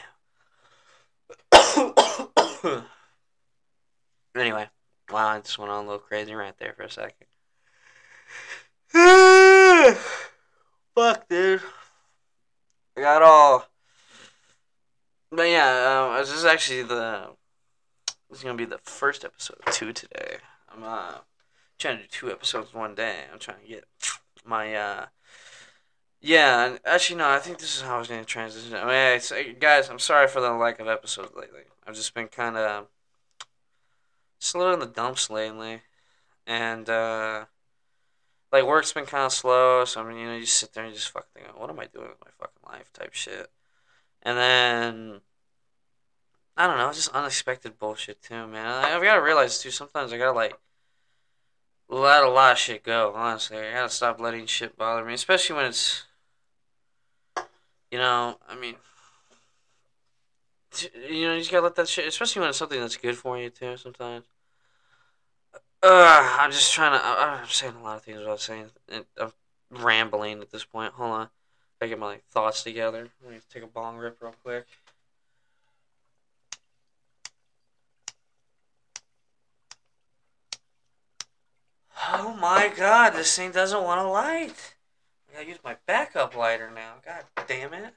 anyway, 4.36 4.68
wow, 5.10 5.28
I 5.28 5.40
just 5.40 5.58
went 5.58 5.70
on 5.70 5.84
a 5.84 5.86
little 5.86 5.98
crazy 5.98 6.34
rant 6.34 6.58
there 6.58 6.74
for 6.74 6.82
a 6.82 6.90
second. 6.90 7.26
Fuck, 10.94 11.28
dude. 11.28 11.60
I 12.96 13.00
got 13.00 13.22
all. 13.22 13.66
But 15.32 15.48
yeah, 15.48 16.08
um, 16.12 16.20
this 16.20 16.32
is 16.32 16.44
actually 16.44 16.84
the. 16.84 17.30
This 18.30 18.38
is 18.38 18.44
gonna 18.44 18.56
be 18.56 18.64
the 18.64 18.78
first 18.78 19.24
episode 19.24 19.58
of 19.66 19.74
two 19.74 19.92
today. 19.92 20.36
I'm 20.72 20.84
uh 20.84 21.14
trying 21.78 21.96
to 21.96 22.02
do 22.04 22.08
two 22.08 22.30
episodes 22.30 22.72
one 22.72 22.94
day. 22.94 23.24
I'm 23.32 23.40
trying 23.40 23.60
to 23.62 23.68
get 23.68 23.84
my 24.44 24.74
uh. 24.74 25.06
Yeah, 26.26 26.64
and 26.64 26.80
actually 26.86 27.18
no, 27.18 27.28
I 27.28 27.38
think 27.38 27.58
this 27.58 27.76
is 27.76 27.82
how 27.82 27.96
I 27.96 27.98
was 27.98 28.08
gonna 28.08 28.24
transition. 28.24 28.74
I 28.74 28.84
mean, 28.86 29.16
it's, 29.16 29.30
guys, 29.60 29.90
I'm 29.90 29.98
sorry 29.98 30.26
for 30.26 30.40
the 30.40 30.50
lack 30.52 30.80
of 30.80 30.88
episodes 30.88 31.32
lately. 31.36 31.64
I've 31.86 31.94
just 31.94 32.14
been 32.14 32.28
kind 32.28 32.56
of 32.56 32.86
just 34.40 34.54
a 34.54 34.58
little 34.58 34.72
in 34.72 34.80
the 34.80 34.86
dumps 34.86 35.28
lately, 35.28 35.82
and 36.46 36.88
uh 36.88 37.44
like 38.50 38.64
work's 38.64 38.90
been 38.94 39.04
kind 39.04 39.26
of 39.26 39.34
slow. 39.34 39.84
So 39.84 40.00
I 40.00 40.08
mean, 40.08 40.16
you 40.16 40.26
know, 40.26 40.34
you 40.34 40.40
just 40.40 40.56
sit 40.56 40.72
there 40.72 40.84
and 40.84 40.94
you 40.94 40.98
just 40.98 41.10
fucking 41.10 41.28
think, 41.34 41.60
what 41.60 41.68
am 41.68 41.78
I 41.78 41.88
doing 41.88 42.08
with 42.08 42.20
my 42.24 42.30
fucking 42.38 42.72
life, 42.72 42.90
type 42.94 43.12
shit. 43.12 43.50
And 44.22 44.38
then 44.38 45.20
I 46.56 46.66
don't 46.66 46.78
know, 46.78 46.90
just 46.90 47.10
unexpected 47.10 47.78
bullshit 47.78 48.22
too, 48.22 48.46
man. 48.46 48.66
I, 48.66 48.94
I've 48.96 49.02
got 49.02 49.16
to 49.16 49.20
realize 49.20 49.58
too. 49.58 49.70
Sometimes 49.70 50.10
I 50.10 50.16
gotta 50.16 50.32
like 50.32 50.58
let 51.90 52.24
a 52.24 52.30
lot 52.30 52.52
of 52.52 52.58
shit 52.58 52.82
go. 52.82 53.12
Honestly, 53.14 53.58
I 53.58 53.72
gotta 53.74 53.90
stop 53.90 54.20
letting 54.20 54.46
shit 54.46 54.78
bother 54.78 55.04
me, 55.04 55.12
especially 55.12 55.56
when 55.56 55.66
it's, 55.66 56.04
you 57.94 58.00
know, 58.00 58.36
I 58.48 58.56
mean. 58.56 58.74
You 61.08 61.28
know, 61.28 61.34
you 61.34 61.38
just 61.38 61.52
gotta 61.52 61.62
let 61.62 61.76
that 61.76 61.86
shit, 61.86 62.08
especially 62.08 62.40
when 62.40 62.48
it's 62.48 62.58
something 62.58 62.80
that's 62.80 62.96
good 62.96 63.16
for 63.16 63.38
you 63.38 63.50
too. 63.50 63.76
Sometimes, 63.76 64.24
uh, 65.80 66.36
I'm 66.40 66.50
just 66.50 66.74
trying 66.74 66.98
to. 66.98 67.06
I, 67.06 67.38
I'm 67.40 67.46
saying 67.46 67.74
a 67.78 67.82
lot 67.84 67.98
of 67.98 68.02
things 68.02 68.18
without 68.18 68.40
saying. 68.40 68.70
I'm 69.16 69.32
rambling 69.70 70.40
at 70.40 70.50
this 70.50 70.64
point. 70.64 70.94
Hold 70.94 71.12
on. 71.12 71.28
I 71.80 71.86
get 71.86 72.00
my 72.00 72.18
thoughts 72.32 72.64
together. 72.64 73.10
Let 73.22 73.32
me 73.32 73.38
take 73.48 73.62
a 73.62 73.68
bong 73.68 73.98
rip 73.98 74.20
real 74.20 74.34
quick. 74.42 74.66
Oh 82.08 82.36
my 82.40 82.72
god, 82.76 83.10
this 83.10 83.36
thing 83.36 83.52
doesn't 83.52 83.84
want 83.84 84.00
to 84.00 84.08
light. 84.08 84.73
I 85.36 85.42
use 85.42 85.58
my 85.64 85.76
backup 85.86 86.36
lighter 86.36 86.70
now. 86.70 86.94
God 87.04 87.24
damn 87.48 87.74
it. 87.74 87.94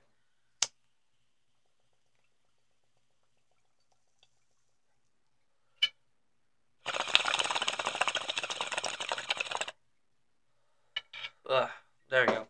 Ugh, 11.49 11.69
there 12.09 12.25
we 12.25 12.33
go. 12.33 12.47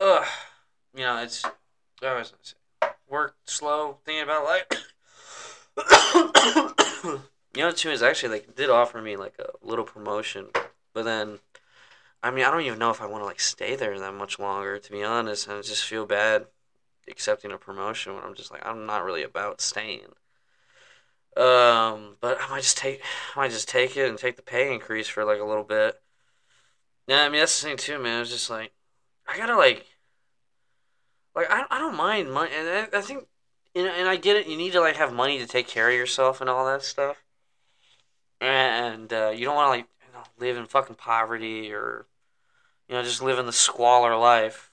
Ugh, 0.00 0.26
you 0.94 1.02
know, 1.02 1.22
it's, 1.22 1.44
I 2.02 2.14
was 2.14 2.32
work 3.08 3.36
slow, 3.44 3.98
thinking 4.04 4.22
about 4.22 4.44
life. 4.44 4.66
you 7.56 7.62
know, 7.62 7.72
too 7.72 7.90
is 7.90 8.02
actually 8.02 8.28
like 8.28 8.54
did 8.54 8.70
offer 8.70 9.02
me 9.02 9.16
like 9.16 9.34
a 9.40 9.50
little 9.60 9.84
promotion, 9.84 10.48
but 10.92 11.04
then, 11.04 11.40
I 12.24 12.30
mean, 12.30 12.44
I 12.44 12.50
don't 12.50 12.62
even 12.62 12.78
know 12.78 12.90
if 12.90 13.02
I 13.02 13.06
want 13.06 13.20
to 13.22 13.26
like 13.26 13.38
stay 13.40 13.76
there 13.76 13.98
that 13.98 14.14
much 14.14 14.38
longer. 14.38 14.78
To 14.78 14.90
be 14.92 15.04
honest, 15.04 15.46
and 15.46 15.58
I 15.58 15.62
just 15.62 15.84
feel 15.84 16.06
bad 16.06 16.46
accepting 17.06 17.52
a 17.52 17.58
promotion 17.58 18.14
when 18.14 18.24
I'm 18.24 18.34
just 18.34 18.50
like 18.50 18.64
I'm 18.66 18.86
not 18.86 19.04
really 19.04 19.22
about 19.22 19.60
staying. 19.60 20.14
Um, 21.36 22.16
but 22.20 22.40
I 22.40 22.48
might 22.48 22.62
just 22.62 22.78
take, 22.78 23.02
I 23.34 23.40
might 23.40 23.50
just 23.50 23.68
take 23.68 23.96
it 23.96 24.08
and 24.08 24.18
take 24.18 24.36
the 24.36 24.42
pay 24.42 24.72
increase 24.72 25.08
for 25.08 25.24
like 25.24 25.40
a 25.40 25.44
little 25.44 25.64
bit. 25.64 26.00
Yeah, 27.06 27.22
I 27.24 27.28
mean 27.28 27.40
that's 27.40 27.60
the 27.60 27.68
thing 27.68 27.76
too, 27.76 27.98
man. 27.98 28.22
It's 28.22 28.30
just 28.30 28.48
like 28.50 28.72
I 29.26 29.36
gotta 29.36 29.56
like, 29.56 29.86
like 31.34 31.50
I, 31.50 31.64
I 31.70 31.78
don't 31.78 31.96
mind 31.96 32.32
money, 32.32 32.50
and 32.54 32.68
I, 32.68 32.98
I 32.98 33.00
think, 33.02 33.26
you 33.74 33.84
know, 33.84 33.90
and 33.92 34.08
I 34.08 34.16
get 34.16 34.36
it. 34.36 34.46
You 34.46 34.56
need 34.56 34.72
to 34.72 34.80
like 34.80 34.96
have 34.96 35.12
money 35.12 35.38
to 35.38 35.46
take 35.46 35.68
care 35.68 35.88
of 35.90 35.94
yourself 35.94 36.40
and 36.40 36.48
all 36.48 36.64
that 36.66 36.82
stuff, 36.82 37.22
and 38.40 39.12
uh, 39.12 39.30
you 39.34 39.44
don't 39.44 39.56
want 39.56 39.66
to 39.66 39.70
like 39.78 39.88
live 40.38 40.56
in 40.56 40.66
fucking 40.66 40.96
poverty 40.96 41.72
or, 41.72 42.06
you 42.88 42.94
know, 42.94 43.02
just 43.02 43.22
living 43.22 43.46
the 43.46 43.52
squalor 43.52 44.16
life. 44.16 44.70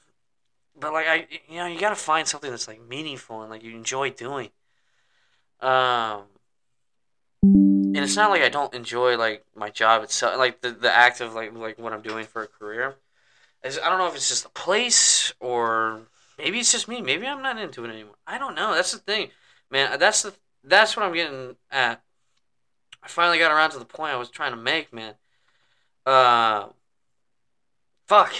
But 0.80 0.94
like 0.94 1.08
I, 1.08 1.28
you 1.48 1.58
know, 1.58 1.68
you 1.68 1.80
gotta 1.80 1.96
find 1.96 2.28
something 2.28 2.50
that's 2.50 2.68
like 2.68 2.82
meaningful 2.88 3.42
and 3.42 3.52
like 3.52 3.64
you 3.64 3.76
enjoy 3.76 4.12
doing. 4.12 4.50
Um, 5.60 6.24
and 7.44 7.98
it's 7.98 8.16
not 8.16 8.30
like 8.30 8.42
I 8.42 8.50
don't 8.50 8.74
enjoy 8.74 9.18
like 9.18 9.44
my 9.56 9.70
job 9.70 10.04
itself, 10.04 10.38
like 10.38 10.62
the 10.62 10.72
the 10.72 10.92
act 10.92 11.22
of 11.22 11.34
like 11.34 11.54
like 11.54 11.78
what 11.78 11.94
I'm 11.94 12.02
doing 12.02 12.26
for 12.26 12.44
a 12.44 12.48
career. 12.48 12.96
It's, 13.64 13.78
I 13.78 13.90
don't 13.90 14.00
know 14.00 14.08
if 14.08 14.16
it's 14.16 14.30
just 14.30 14.44
the 14.44 14.50
place 14.50 15.34
or 15.40 16.02
maybe 16.38 16.60
it's 16.60 16.72
just 16.72 16.88
me. 16.88 17.02
Maybe 17.02 17.28
I'm 17.28 17.44
not 17.44 17.60
into 17.60 17.86
it 17.86 17.90
anymore. 17.90 18.16
I 18.26 18.38
don't 18.38 18.56
know. 18.56 18.74
That's 18.74 18.92
the 18.92 18.98
thing, 18.98 19.30
man. 19.70 20.00
That's 20.00 20.24
the 20.24 20.34
that's 20.64 20.96
what 20.96 21.06
I'm 21.06 21.14
getting 21.14 21.56
at. 21.70 22.02
I 23.04 23.08
finally 23.08 23.40
got 23.40 23.52
around 23.52 23.72
to 23.72 23.80
the 23.80 23.86
point 23.86 24.14
I 24.14 24.18
was 24.18 24.30
trying 24.30 24.52
to 24.52 24.58
make, 24.58 24.94
man. 24.94 25.16
Uh, 26.06 26.68
fuck. 28.12 28.34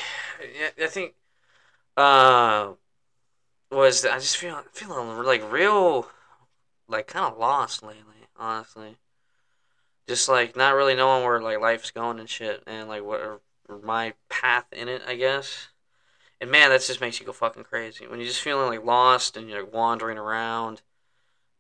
I 0.82 0.88
think 0.88 1.14
uh 1.96 2.74
was 3.72 4.06
I 4.06 4.20
just 4.20 4.38
feel 4.38 4.62
feeling 4.74 5.24
like 5.24 5.50
real, 5.52 6.10
like 6.88 7.08
kind 7.08 7.26
of 7.26 7.38
lost 7.40 7.84
lately. 7.84 8.28
Honestly 8.38 8.98
just 10.08 10.28
like 10.28 10.58
not 10.58 10.76
really 10.76 10.96
knowing 10.96 11.24
where 11.24 11.40
like 11.40 11.62
life's 11.62 11.92
going 11.92 12.20
and 12.20 12.30
shit, 12.30 12.62
and 12.68 12.90
like 12.90 13.02
what 13.04 13.42
my 13.82 14.14
path 14.28 14.66
in 14.74 14.90
it, 14.90 15.02
I 15.08 15.16
guess. 15.16 15.70
And 16.42 16.52
man, 16.52 16.70
that 16.70 16.82
just 16.82 17.00
makes 17.00 17.20
you 17.20 17.26
go 17.26 17.32
fucking 17.32 17.64
crazy 17.64 18.08
when 18.08 18.20
you're 18.20 18.28
just 18.28 18.42
feeling 18.42 18.68
like 18.68 18.86
lost 18.86 19.38
and 19.38 19.50
you're 19.50 19.64
like, 19.64 19.74
wandering 19.74 20.18
around, 20.18 20.82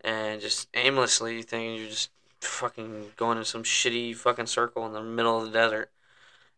and 0.02 0.42
just 0.42 0.68
aimlessly 0.74 1.44
thinking 1.44 1.76
you're 1.76 1.88
just 1.88 2.10
fucking 2.42 3.12
going 3.16 3.38
in 3.38 3.46
some 3.46 3.64
shitty 3.64 4.16
fucking 4.16 4.48
circle 4.48 4.86
in 4.86 4.94
the 4.94 5.02
middle 5.02 5.38
of 5.38 5.46
the 5.46 5.52
desert, 5.52 5.90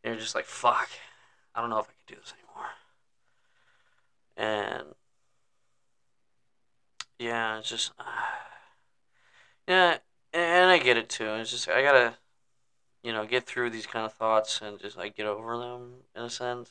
and 0.04 0.14
you're 0.14 0.22
just 0.22 0.36
like, 0.36 0.46
fuck, 0.46 0.90
I 1.56 1.62
don't 1.62 1.70
know 1.70 1.80
if 1.80 1.86
I 1.86 1.94
can 2.08 2.16
do 2.16 2.22
this 2.22 2.34
anymore. 2.34 2.70
And 4.36 4.96
yeah, 7.20 7.60
it's 7.60 7.70
just 7.70 7.92
uh, 8.00 8.04
yeah 9.68 9.98
and 10.34 10.72
I 10.72 10.80
get 10.80 10.98
it 10.98 11.10
too. 11.10 11.28
It's 11.36 11.52
just 11.52 11.70
I 11.70 11.82
gotta, 11.82 12.16
you 13.04 13.14
know, 13.14 13.26
get 13.26 13.46
through 13.46 13.70
these 13.70 13.86
kind 13.86 14.06
of 14.06 14.14
thoughts 14.14 14.62
and 14.62 14.80
just 14.80 14.98
like 14.98 15.16
get 15.16 15.26
over 15.26 15.58
them 15.58 15.94
in 16.16 16.24
a 16.24 16.30
sense, 16.30 16.70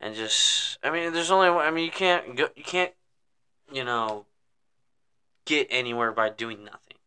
and 0.00 0.14
just 0.14 0.78
I 0.82 0.90
mean, 0.90 1.12
there's 1.12 1.30
only 1.30 1.48
I 1.48 1.70
mean 1.70 1.84
you 1.84 1.90
can't 1.90 2.36
go 2.36 2.48
you 2.56 2.64
can't, 2.64 2.92
you 3.72 3.84
know, 3.84 4.26
get 5.44 5.68
anywhere 5.70 6.12
by 6.12 6.30
doing 6.30 6.64
nothing. 6.64 6.98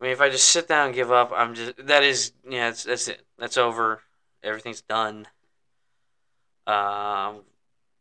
I 0.00 0.04
mean, 0.04 0.12
if 0.12 0.20
I 0.20 0.28
just 0.28 0.48
sit 0.48 0.68
down 0.68 0.86
and 0.86 0.94
give 0.94 1.10
up, 1.10 1.32
I'm 1.34 1.54
just 1.54 1.86
that 1.86 2.02
is 2.02 2.32
yeah, 2.48 2.70
that's 2.70 2.84
that's 2.84 3.08
it. 3.08 3.22
That's 3.38 3.56
over. 3.56 4.02
Everything's 4.42 4.82
done. 4.82 5.26
Um, 6.68 7.42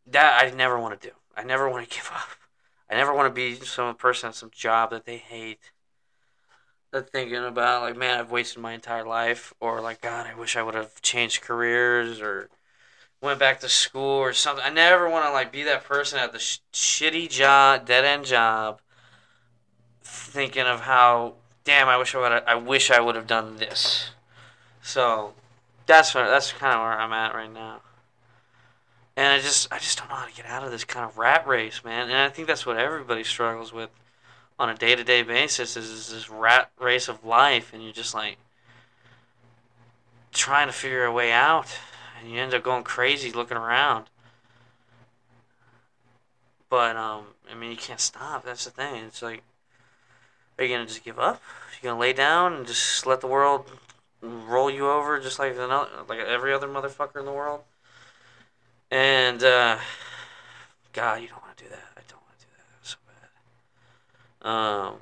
that 0.07 0.43
I 0.43 0.51
never 0.51 0.79
want 0.79 0.99
to 1.01 1.07
do. 1.09 1.15
I 1.35 1.43
never 1.43 1.69
want 1.69 1.89
to 1.89 1.95
give 1.95 2.11
up. 2.13 2.29
I 2.89 2.95
never 2.95 3.13
want 3.13 3.27
to 3.27 3.33
be 3.33 3.55
some 3.55 3.95
person 3.95 4.29
at 4.29 4.35
some 4.35 4.51
job 4.51 4.91
that 4.91 5.05
they 5.05 5.17
hate 5.17 5.71
That 6.91 7.09
thinking 7.11 7.43
about 7.43 7.83
like, 7.83 7.97
man, 7.97 8.19
I've 8.19 8.31
wasted 8.31 8.61
my 8.61 8.73
entire 8.73 9.05
life, 9.05 9.53
or 9.59 9.81
like, 9.81 10.01
God, 10.01 10.27
I 10.27 10.35
wish 10.35 10.55
I 10.57 10.63
would 10.63 10.75
have 10.75 11.01
changed 11.01 11.41
careers 11.41 12.21
or 12.21 12.49
went 13.21 13.39
back 13.39 13.59
to 13.61 13.69
school 13.69 14.19
or 14.19 14.33
something. 14.33 14.65
I 14.65 14.69
never 14.69 15.09
want 15.09 15.25
to 15.25 15.31
like 15.31 15.51
be 15.51 15.63
that 15.63 15.85
person 15.85 16.19
at 16.19 16.33
the 16.33 16.39
sh- 16.39 16.59
shitty 16.73 17.29
job, 17.29 17.85
dead 17.85 18.05
end 18.05 18.25
job, 18.25 18.81
thinking 20.03 20.65
of 20.65 20.81
how, 20.81 21.35
damn, 21.63 21.87
I 21.89 21.97
wish 21.97 22.15
I 22.15 22.19
would, 22.19 22.31
I 22.47 22.55
wish 22.55 22.91
I 22.91 22.99
would 23.01 23.15
have 23.15 23.27
done 23.27 23.57
this. 23.57 24.11
So, 24.81 25.33
that's 25.85 26.15
what, 26.15 26.25
that's 26.27 26.53
kind 26.53 26.73
of 26.73 26.81
where 26.81 26.99
I'm 26.99 27.13
at 27.13 27.35
right 27.35 27.51
now. 27.53 27.81
And 29.17 29.33
I 29.33 29.39
just 29.39 29.67
I 29.73 29.79
just 29.79 29.97
don't 29.97 30.09
know 30.09 30.15
how 30.15 30.27
to 30.27 30.33
get 30.33 30.45
out 30.45 30.63
of 30.63 30.69
this 30.69 30.83
kind 30.83 31.03
of 31.03 31.17
rat 31.17 31.47
race, 31.47 31.83
man. 31.83 32.03
And 32.03 32.17
I 32.17 32.29
think 32.29 32.47
that's 32.47 32.67
what 32.67 32.77
everybody 32.77 33.23
struggles 33.23 33.73
with 33.73 33.89
on 34.59 34.69
a 34.69 34.75
day 34.75 34.95
to 34.95 35.03
day 35.03 35.23
basis 35.23 35.75
is, 35.75 35.89
is 35.89 36.11
this 36.11 36.29
rat 36.29 36.69
race 36.79 37.07
of 37.07 37.25
life, 37.25 37.73
and 37.73 37.83
you're 37.83 37.91
just 37.91 38.13
like 38.13 38.37
trying 40.31 40.67
to 40.67 40.73
figure 40.73 41.03
a 41.03 41.11
way 41.11 41.31
out, 41.31 41.79
and 42.19 42.31
you 42.31 42.39
end 42.39 42.53
up 42.53 42.61
going 42.61 42.83
crazy 42.83 43.31
looking 43.31 43.57
around. 43.57 44.05
But 46.69 46.95
um, 46.95 47.25
I 47.51 47.55
mean, 47.55 47.71
you 47.71 47.77
can't 47.77 47.99
stop. 47.99 48.45
That's 48.45 48.65
the 48.65 48.71
thing. 48.71 49.05
It's 49.05 49.23
like, 49.23 49.41
are 50.59 50.63
you 50.63 50.75
gonna 50.75 50.85
just 50.85 51.03
give 51.03 51.17
up? 51.17 51.37
Are 51.37 51.75
You 51.81 51.89
gonna 51.89 51.99
lay 51.99 52.13
down 52.13 52.53
and 52.53 52.67
just 52.67 53.07
let 53.07 53.21
the 53.21 53.27
world 53.27 53.71
roll 54.21 54.69
you 54.69 54.87
over, 54.87 55.19
just 55.19 55.39
like 55.39 55.53
another, 55.53 55.89
like 56.07 56.19
every 56.19 56.53
other 56.53 56.67
motherfucker 56.67 57.19
in 57.19 57.25
the 57.25 57.31
world? 57.31 57.61
And 58.89 59.43
uh, 59.43 59.77
God, 60.93 61.21
you 61.21 61.27
don't 61.27 61.41
want 61.41 61.57
to 61.57 61.63
do 61.63 61.69
that. 61.69 61.83
I 61.95 62.01
don't 62.07 62.21
want 62.21 62.39
to 62.39 62.45
do 62.45 62.51
that. 62.55 62.65
That's 62.77 62.89
so 62.91 62.97
bad. 64.41 64.49
Um, 64.49 64.95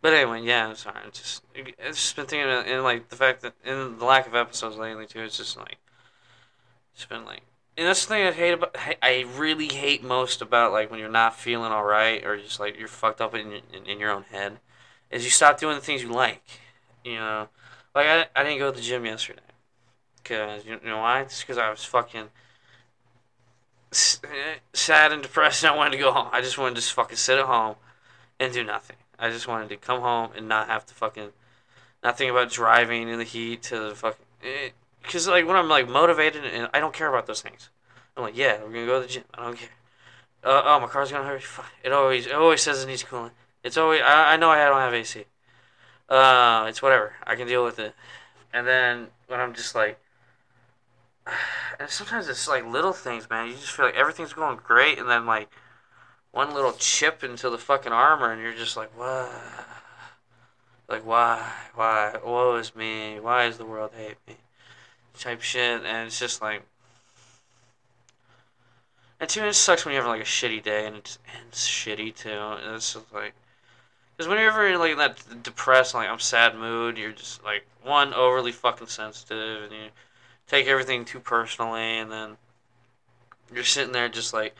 but 0.00 0.12
anyway, 0.12 0.42
yeah, 0.42 0.66
I'm 0.66 0.74
sorry. 0.74 0.98
It's 1.06 1.20
just 1.20 1.42
I've 1.56 1.94
just 1.94 2.16
been 2.16 2.26
thinking 2.26 2.72
in 2.72 2.82
like 2.82 3.08
the 3.08 3.16
fact 3.16 3.42
that 3.42 3.54
in 3.64 3.98
the 3.98 4.04
lack 4.04 4.26
of 4.26 4.34
episodes 4.34 4.76
lately 4.76 5.06
too. 5.06 5.20
It's 5.20 5.36
just 5.36 5.56
like 5.56 5.78
it's 6.92 7.04
been 7.04 7.24
like, 7.24 7.42
and 7.78 7.86
that's 7.86 8.04
the 8.04 8.08
thing 8.14 8.26
I 8.26 8.32
hate 8.32 8.52
about. 8.52 8.76
I 9.00 9.24
really 9.36 9.68
hate 9.68 10.02
most 10.02 10.42
about 10.42 10.72
like 10.72 10.90
when 10.90 10.98
you're 10.98 11.08
not 11.08 11.38
feeling 11.38 11.70
all 11.70 11.84
right 11.84 12.24
or 12.24 12.36
just 12.36 12.58
like 12.58 12.76
you're 12.76 12.88
fucked 12.88 13.20
up 13.20 13.34
in 13.34 13.52
in, 13.72 13.86
in 13.86 14.00
your 14.00 14.10
own 14.10 14.24
head, 14.24 14.58
is 15.10 15.24
you 15.24 15.30
stop 15.30 15.60
doing 15.60 15.76
the 15.76 15.80
things 15.80 16.02
you 16.02 16.10
like. 16.10 16.42
You 17.04 17.16
know, 17.16 17.48
like 17.94 18.06
I, 18.06 18.26
I 18.34 18.42
didn't 18.42 18.58
go 18.58 18.72
to 18.72 18.76
the 18.76 18.82
gym 18.82 19.06
yesterday, 19.06 19.40
cause 20.24 20.66
you 20.66 20.80
know 20.84 20.98
why? 20.98 21.22
Just 21.22 21.42
because 21.42 21.58
I 21.58 21.70
was 21.70 21.84
fucking 21.84 22.28
sad 23.92 25.12
and 25.12 25.22
depressed 25.22 25.62
and 25.62 25.72
I 25.72 25.76
wanted 25.76 25.92
to 25.92 25.98
go 25.98 26.12
home. 26.12 26.28
I 26.32 26.40
just 26.40 26.58
wanted 26.58 26.76
to 26.76 26.80
just 26.80 26.92
fucking 26.92 27.16
sit 27.16 27.38
at 27.38 27.44
home 27.44 27.76
and 28.40 28.52
do 28.52 28.64
nothing. 28.64 28.96
I 29.18 29.30
just 29.30 29.46
wanted 29.46 29.68
to 29.68 29.76
come 29.76 30.00
home 30.00 30.30
and 30.36 30.48
not 30.48 30.68
have 30.68 30.86
to 30.86 30.94
fucking 30.94 31.30
not 32.02 32.18
think 32.18 32.30
about 32.30 32.50
driving 32.50 33.08
in 33.08 33.18
the 33.18 33.24
heat 33.24 33.62
to 33.64 33.78
the 33.78 33.94
fucking 33.94 34.24
because 35.02 35.28
like 35.28 35.46
when 35.46 35.56
I'm 35.56 35.68
like 35.68 35.88
motivated 35.88 36.44
and 36.44 36.68
I 36.72 36.80
don't 36.80 36.94
care 36.94 37.08
about 37.08 37.26
those 37.26 37.42
things. 37.42 37.70
I'm 38.16 38.24
like, 38.24 38.36
yeah, 38.36 38.58
we're 38.62 38.72
gonna 38.72 38.86
go 38.86 39.00
to 39.00 39.06
the 39.06 39.12
gym. 39.12 39.24
I 39.34 39.44
don't 39.44 39.56
care. 39.56 39.68
Uh, 40.44 40.62
oh, 40.64 40.80
my 40.80 40.86
car's 40.86 41.12
gonna 41.12 41.24
hurt. 41.24 41.42
It 41.84 41.92
always 41.92 42.26
it 42.26 42.32
always 42.32 42.62
says 42.62 42.82
it 42.82 42.86
needs 42.86 43.02
cooling. 43.02 43.30
It's 43.62 43.76
always 43.76 44.00
I, 44.02 44.34
I 44.34 44.36
know 44.36 44.50
I 44.50 44.64
don't 44.64 44.78
have 44.78 44.94
AC. 44.94 45.24
Uh, 46.08 46.66
it's 46.68 46.82
whatever. 46.82 47.14
I 47.26 47.36
can 47.36 47.46
deal 47.46 47.64
with 47.64 47.78
it. 47.78 47.94
And 48.52 48.66
then 48.66 49.08
when 49.28 49.40
I'm 49.40 49.54
just 49.54 49.74
like, 49.74 49.98
and 51.78 51.88
sometimes 51.88 52.28
it's 52.28 52.48
like 52.48 52.66
little 52.66 52.92
things, 52.92 53.28
man. 53.30 53.48
You 53.48 53.54
just 53.54 53.72
feel 53.72 53.86
like 53.86 53.94
everything's 53.94 54.32
going 54.32 54.58
great, 54.62 54.98
and 54.98 55.08
then 55.08 55.26
like 55.26 55.48
one 56.32 56.54
little 56.54 56.72
chip 56.72 57.22
into 57.22 57.50
the 57.50 57.58
fucking 57.58 57.92
armor, 57.92 58.32
and 58.32 58.40
you're 58.42 58.54
just 58.54 58.76
like, 58.76 58.96
what? 58.98 59.30
Like 60.88 61.06
why? 61.06 61.50
Why? 61.74 62.16
Woe 62.24 62.56
is 62.56 62.74
me. 62.74 63.18
Why 63.20 63.46
does 63.46 63.58
the 63.58 63.64
world 63.64 63.92
hate 63.96 64.16
me? 64.26 64.36
Type 65.18 65.42
shit, 65.42 65.82
and 65.84 66.06
it's 66.06 66.18
just 66.18 66.42
like. 66.42 66.62
And 69.20 69.28
too, 69.28 69.44
it 69.44 69.54
sucks 69.54 69.84
when 69.84 69.94
you 69.94 70.00
have 70.00 70.08
like 70.08 70.20
a 70.20 70.24
shitty 70.24 70.64
day 70.64 70.84
and 70.84 70.96
ends 70.96 71.68
shitty 71.68 72.16
too. 72.16 72.30
And 72.30 72.74
it's 72.74 72.94
just 72.94 73.12
like, 73.14 73.34
because 74.16 74.28
whenever 74.28 74.68
you're 74.68 74.78
like 74.78 74.92
in 74.92 74.98
that 74.98 75.42
depressed, 75.44 75.94
like 75.94 76.08
I'm 76.08 76.18
sad 76.18 76.56
mood, 76.56 76.98
you're 76.98 77.12
just 77.12 77.44
like 77.44 77.64
one 77.84 78.12
overly 78.14 78.50
fucking 78.52 78.88
sensitive, 78.88 79.62
and 79.62 79.72
you 79.72 79.88
take 80.52 80.66
everything 80.66 81.04
too 81.04 81.18
personally, 81.18 81.98
and 81.98 82.12
then 82.12 82.36
you're 83.52 83.64
sitting 83.64 83.92
there 83.92 84.08
just 84.08 84.34
like 84.34 84.54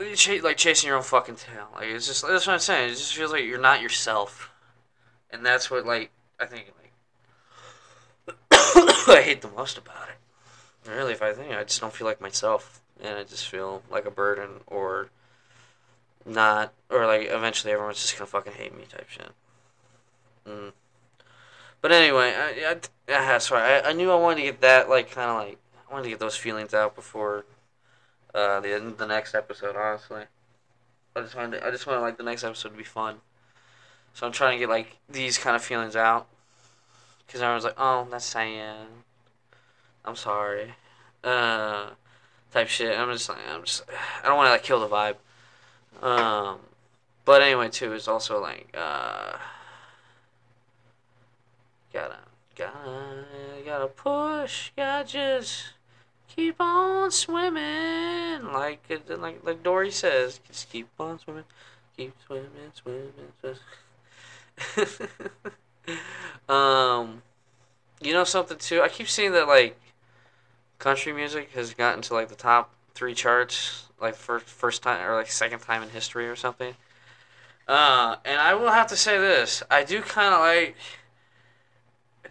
like 0.00 0.56
chasing 0.56 0.88
your 0.88 0.96
own 0.96 1.02
fucking 1.02 1.36
tail. 1.36 1.68
Like 1.74 1.88
it's 1.88 2.06
just 2.06 2.26
that's 2.26 2.46
what 2.46 2.54
I'm 2.54 2.58
saying. 2.58 2.90
It 2.90 2.94
just 2.94 3.14
feels 3.14 3.30
like 3.30 3.44
you're 3.44 3.60
not 3.60 3.82
yourself, 3.82 4.50
and 5.30 5.44
that's 5.44 5.70
what 5.70 5.84
like 5.84 6.10
I 6.40 6.46
think 6.46 6.72
like 6.80 8.38
I 9.08 9.22
hate 9.22 9.42
the 9.42 9.50
most 9.50 9.76
about 9.76 10.08
it. 10.08 10.90
Really, 10.90 11.12
if 11.12 11.20
I 11.20 11.34
think 11.34 11.52
I 11.52 11.62
just 11.64 11.80
don't 11.80 11.92
feel 11.92 12.06
like 12.06 12.20
myself, 12.20 12.80
and 13.02 13.18
I 13.18 13.24
just 13.24 13.46
feel 13.48 13.82
like 13.90 14.06
a 14.06 14.10
burden 14.10 14.60
or 14.66 15.10
not, 16.24 16.72
or 16.88 17.06
like 17.06 17.28
eventually 17.28 17.72
everyone's 17.74 18.00
just 18.00 18.16
gonna 18.16 18.26
fucking 18.26 18.54
hate 18.54 18.74
me 18.74 18.84
type 18.88 19.10
shit. 19.10 19.32
Mm. 20.46 20.72
But 21.80 21.92
anyway, 21.92 22.34
I, 22.36 22.76
I, 23.08 23.34
I 23.34 23.38
sorry, 23.38 23.62
I, 23.62 23.90
I 23.90 23.92
knew 23.92 24.10
I 24.10 24.16
wanted 24.16 24.36
to 24.36 24.42
get 24.42 24.60
that 24.62 24.88
like 24.88 25.10
kind 25.10 25.30
of 25.30 25.36
like 25.36 25.58
I 25.88 25.92
wanted 25.92 26.04
to 26.04 26.10
get 26.10 26.18
those 26.18 26.36
feelings 26.36 26.74
out 26.74 26.94
before 26.94 27.44
uh, 28.34 28.60
the 28.60 28.74
end 28.74 28.98
the 28.98 29.06
next 29.06 29.34
episode. 29.34 29.76
Honestly, 29.76 30.24
I 31.14 31.20
just 31.20 31.34
wanted 31.34 31.60
to, 31.60 31.66
I 31.66 31.70
just 31.70 31.86
wanted 31.86 32.00
like 32.00 32.16
the 32.16 32.24
next 32.24 32.44
episode 32.44 32.70
to 32.70 32.76
be 32.76 32.84
fun. 32.84 33.16
So 34.14 34.26
I'm 34.26 34.32
trying 34.32 34.58
to 34.58 34.58
get 34.58 34.68
like 34.68 34.96
these 35.08 35.38
kind 35.38 35.54
of 35.54 35.62
feelings 35.62 35.94
out 35.94 36.26
because 37.26 37.42
I 37.42 37.54
was 37.54 37.64
like, 37.64 37.74
oh, 37.78 38.06
that's 38.10 38.24
sad. 38.24 38.86
I'm 40.04 40.16
sorry, 40.16 40.74
uh, 41.22 41.90
type 42.52 42.68
shit. 42.68 42.98
I'm 42.98 43.12
just 43.12 43.28
like 43.28 43.38
I'm 43.48 43.64
just 43.64 43.84
I 44.22 44.26
don't 44.26 44.36
want 44.36 44.48
to 44.48 44.52
like 44.52 44.64
kill 44.64 44.80
the 44.80 44.88
vibe. 44.88 45.16
Um, 46.04 46.58
but 47.24 47.42
anyway, 47.42 47.68
too, 47.68 47.92
it's 47.92 48.08
also 48.08 48.40
like 48.40 48.68
uh 48.76 49.36
Gotta, 51.98 52.16
gotta, 52.54 53.24
gotta 53.64 53.88
push. 53.88 54.70
Gotta 54.76 55.04
just 55.04 55.72
keep 56.28 56.54
on 56.60 57.10
swimming, 57.10 58.52
like 58.52 58.88
like 59.08 59.44
like 59.44 59.62
Dory 59.64 59.90
says. 59.90 60.38
Just 60.46 60.70
keep 60.70 60.86
on 61.00 61.18
swimming, 61.18 61.42
keep 61.96 62.14
swimming, 62.24 62.70
swimming, 62.72 63.12
swimming. 63.40 63.58
um, 66.48 67.22
you 68.00 68.12
know 68.12 68.22
something 68.22 68.58
too. 68.58 68.80
I 68.80 68.88
keep 68.88 69.08
seeing 69.08 69.32
that 69.32 69.48
like 69.48 69.76
country 70.78 71.12
music 71.12 71.50
has 71.56 71.74
gotten 71.74 72.02
to 72.02 72.14
like 72.14 72.28
the 72.28 72.36
top 72.36 72.72
three 72.94 73.14
charts, 73.14 73.88
like 74.00 74.14
first 74.14 74.46
first 74.46 74.84
time 74.84 75.04
or 75.04 75.16
like 75.16 75.32
second 75.32 75.62
time 75.62 75.82
in 75.82 75.88
history 75.88 76.28
or 76.28 76.36
something. 76.36 76.76
Uh, 77.66 78.16
and 78.24 78.40
I 78.40 78.54
will 78.54 78.70
have 78.70 78.86
to 78.86 78.96
say 78.96 79.18
this: 79.18 79.64
I 79.68 79.82
do 79.82 80.00
kind 80.00 80.32
of 80.32 80.40
like 80.40 80.76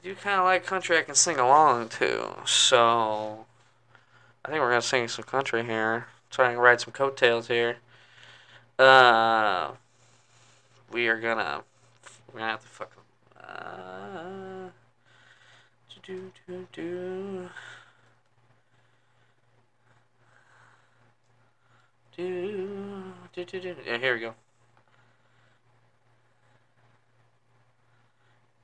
do 0.07 0.15
kind 0.15 0.39
of 0.39 0.45
like 0.45 0.65
country 0.65 0.97
I 0.97 1.01
can 1.01 1.15
sing 1.15 1.37
along 1.37 1.89
to, 1.89 2.33
so 2.45 3.45
I 4.45 4.49
think 4.49 4.61
we're 4.61 4.69
gonna 4.69 4.81
sing 4.81 5.07
some 5.09 5.25
country 5.25 5.65
here. 5.65 6.07
Try 6.31 6.51
and 6.51 6.61
ride 6.61 6.79
some 6.79 6.93
coattails 6.93 7.47
here. 7.47 7.77
Uh, 8.79 9.71
we 10.91 11.07
are 11.09 11.19
gonna 11.19 11.63
we're 12.31 12.39
gonna 12.39 12.51
have 12.51 12.61
to 12.61 12.67
fuck. 12.67 12.91
them. 12.95 13.03
Uh, 13.37 14.69
do 16.05 16.31
do 16.47 16.67
do 16.71 17.49
do 22.15 23.05
do 23.33 23.45
do 23.45 23.59
do. 23.59 23.75
Yeah, 23.85 23.97
here 23.97 24.13
we 24.13 24.21
go. 24.21 24.35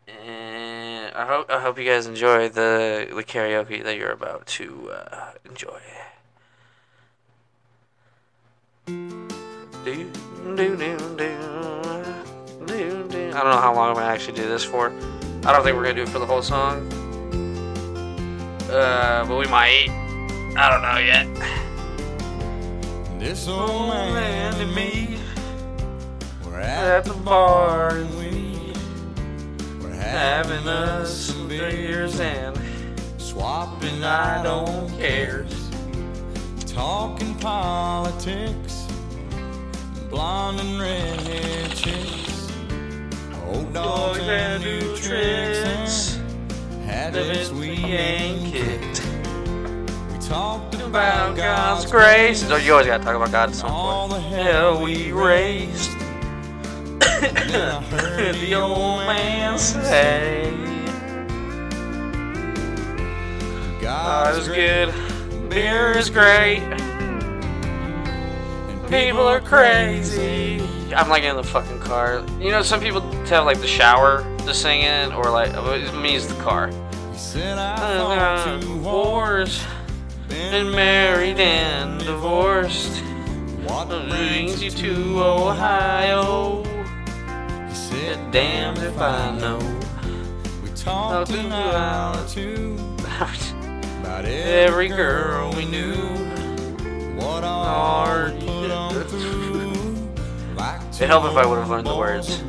And 0.07 1.15
I 1.15 1.25
hope 1.25 1.49
I 1.49 1.59
hope 1.59 1.77
you 1.77 1.85
guys 1.85 2.07
enjoy 2.07 2.49
the 2.49 3.07
the 3.13 3.23
karaoke 3.23 3.83
that 3.83 3.97
you're 3.97 4.11
about 4.11 4.45
to 4.47 4.91
uh, 4.91 5.31
enjoy. 5.45 5.79
Do, 8.85 10.09
do, 10.55 10.75
do, 10.75 10.77
do, 10.77 10.97
do, 12.67 13.07
do. 13.09 13.29
I 13.33 13.41
don't 13.41 13.51
know 13.51 13.61
how 13.61 13.73
long 13.73 13.89
I'm 13.89 13.95
gonna 13.95 14.05
actually 14.07 14.37
do 14.37 14.47
this 14.47 14.63
for. 14.63 14.91
I 15.45 15.51
don't 15.51 15.63
think 15.63 15.75
we're 15.75 15.83
gonna 15.83 15.95
do 15.95 16.03
it 16.03 16.09
for 16.09 16.19
the 16.19 16.25
whole 16.25 16.41
song. 16.41 16.87
Uh, 18.69 19.25
but 19.27 19.37
we 19.37 19.45
might. 19.47 19.89
I 20.55 20.69
don't 20.69 20.81
know 20.81 20.97
yet. 20.99 21.27
This 23.19 23.47
old 23.47 23.89
man 23.89 24.53
and 24.55 24.75
me, 24.75 25.17
we're 26.45 26.59
At 26.59 27.05
the 27.05 27.13
bar 27.13 27.97
and 27.97 28.17
we 28.17 28.22
having 30.13 30.67
us 30.67 31.12
some 31.12 31.47
beers 31.47 32.19
and 32.19 32.56
swapping 33.17 34.04
I 34.04 34.43
don't 34.43 34.88
care. 34.99 35.47
talking 36.67 37.34
politics, 37.39 38.88
blonde 40.12 40.60
and 40.60 40.80
redhead 40.80 41.71
chicks, 41.71 42.52
old 43.47 43.73
dogs 43.73 44.19
and 44.19 44.63
new 44.63 44.95
tricks, 44.95 46.19
habits 46.86 47.49
we 47.49 47.71
ain't 47.71 48.54
kicked. 48.54 49.02
We 50.12 50.19
talked 50.19 50.76
About 50.76 51.36
God's 51.36 51.89
grace. 51.89 52.47
Oh, 52.52 52.58
you 52.58 52.73
always 52.73 52.86
gotta 52.86 53.04
talk 53.04 53.15
about 53.15 53.32
God 53.32 53.49
at 53.49 53.56
some 53.56 53.71
point. 53.71 53.82
all 53.82 54.08
the 54.10 54.19
Hell 54.19 54.84
we 54.84 55.12
raised. 55.12 56.02
Then 57.21 57.69
I 57.69 57.81
heard 57.83 58.35
the 58.35 58.55
old 58.55 59.05
man 59.05 59.57
say, 59.57 60.51
God 63.81 64.37
is 64.37 64.47
good, 64.47 64.93
beer 65.49 65.91
is 65.97 66.09
great. 66.09 66.61
People 68.89 69.27
are 69.27 69.41
crazy. 69.41 70.61
I'm 70.93 71.09
like 71.09 71.23
in 71.23 71.35
the 71.35 71.43
fucking 71.43 71.79
car. 71.79 72.23
You 72.39 72.51
know, 72.51 72.61
some 72.61 72.79
people 72.79 73.01
have 73.25 73.45
like 73.45 73.59
the 73.59 73.67
shower 73.67 74.23
to 74.39 74.53
sing 74.53 74.81
in, 74.81 75.11
or 75.11 75.29
like 75.31 75.51
it 75.53 75.95
means 75.95 76.27
the 76.27 76.39
car. 76.43 76.67
He 77.11 77.17
said 77.17 77.57
I 77.57 77.73
Uh, 77.73 77.97
thought 77.97 78.61
too. 78.61 78.77
Wars, 78.77 79.63
been 80.29 80.69
married 80.71 81.39
and 81.39 81.99
divorced. 81.99 83.01
What 83.65 83.87
Brings 84.09 84.61
you 84.61 84.69
to 84.69 85.23
Ohio. 85.23 86.63
Said, 87.93 88.32
Damned 88.32 88.79
if 88.79 88.97
I 88.99 89.38
know. 89.38 89.60
We 90.63 90.69
talked 90.71 91.32
an 91.32 91.51
hour 91.51 92.17
or 92.23 92.27
two 92.27 92.75
about 92.99 94.25
Every 94.25 94.88
girl 94.88 95.53
we 95.56 95.65
knew. 95.65 95.95
What 97.15 97.43
Hard 97.43 98.34
we 98.34 98.47
put 98.47 98.71
on 98.71 98.93
through. 99.06 99.53
It'd 101.03 101.08
help 101.08 101.25
if 101.25 101.38
I 101.38 101.45
would've 101.45 101.69
learned 101.69 101.88
the 101.88 101.95
words. 101.95 102.41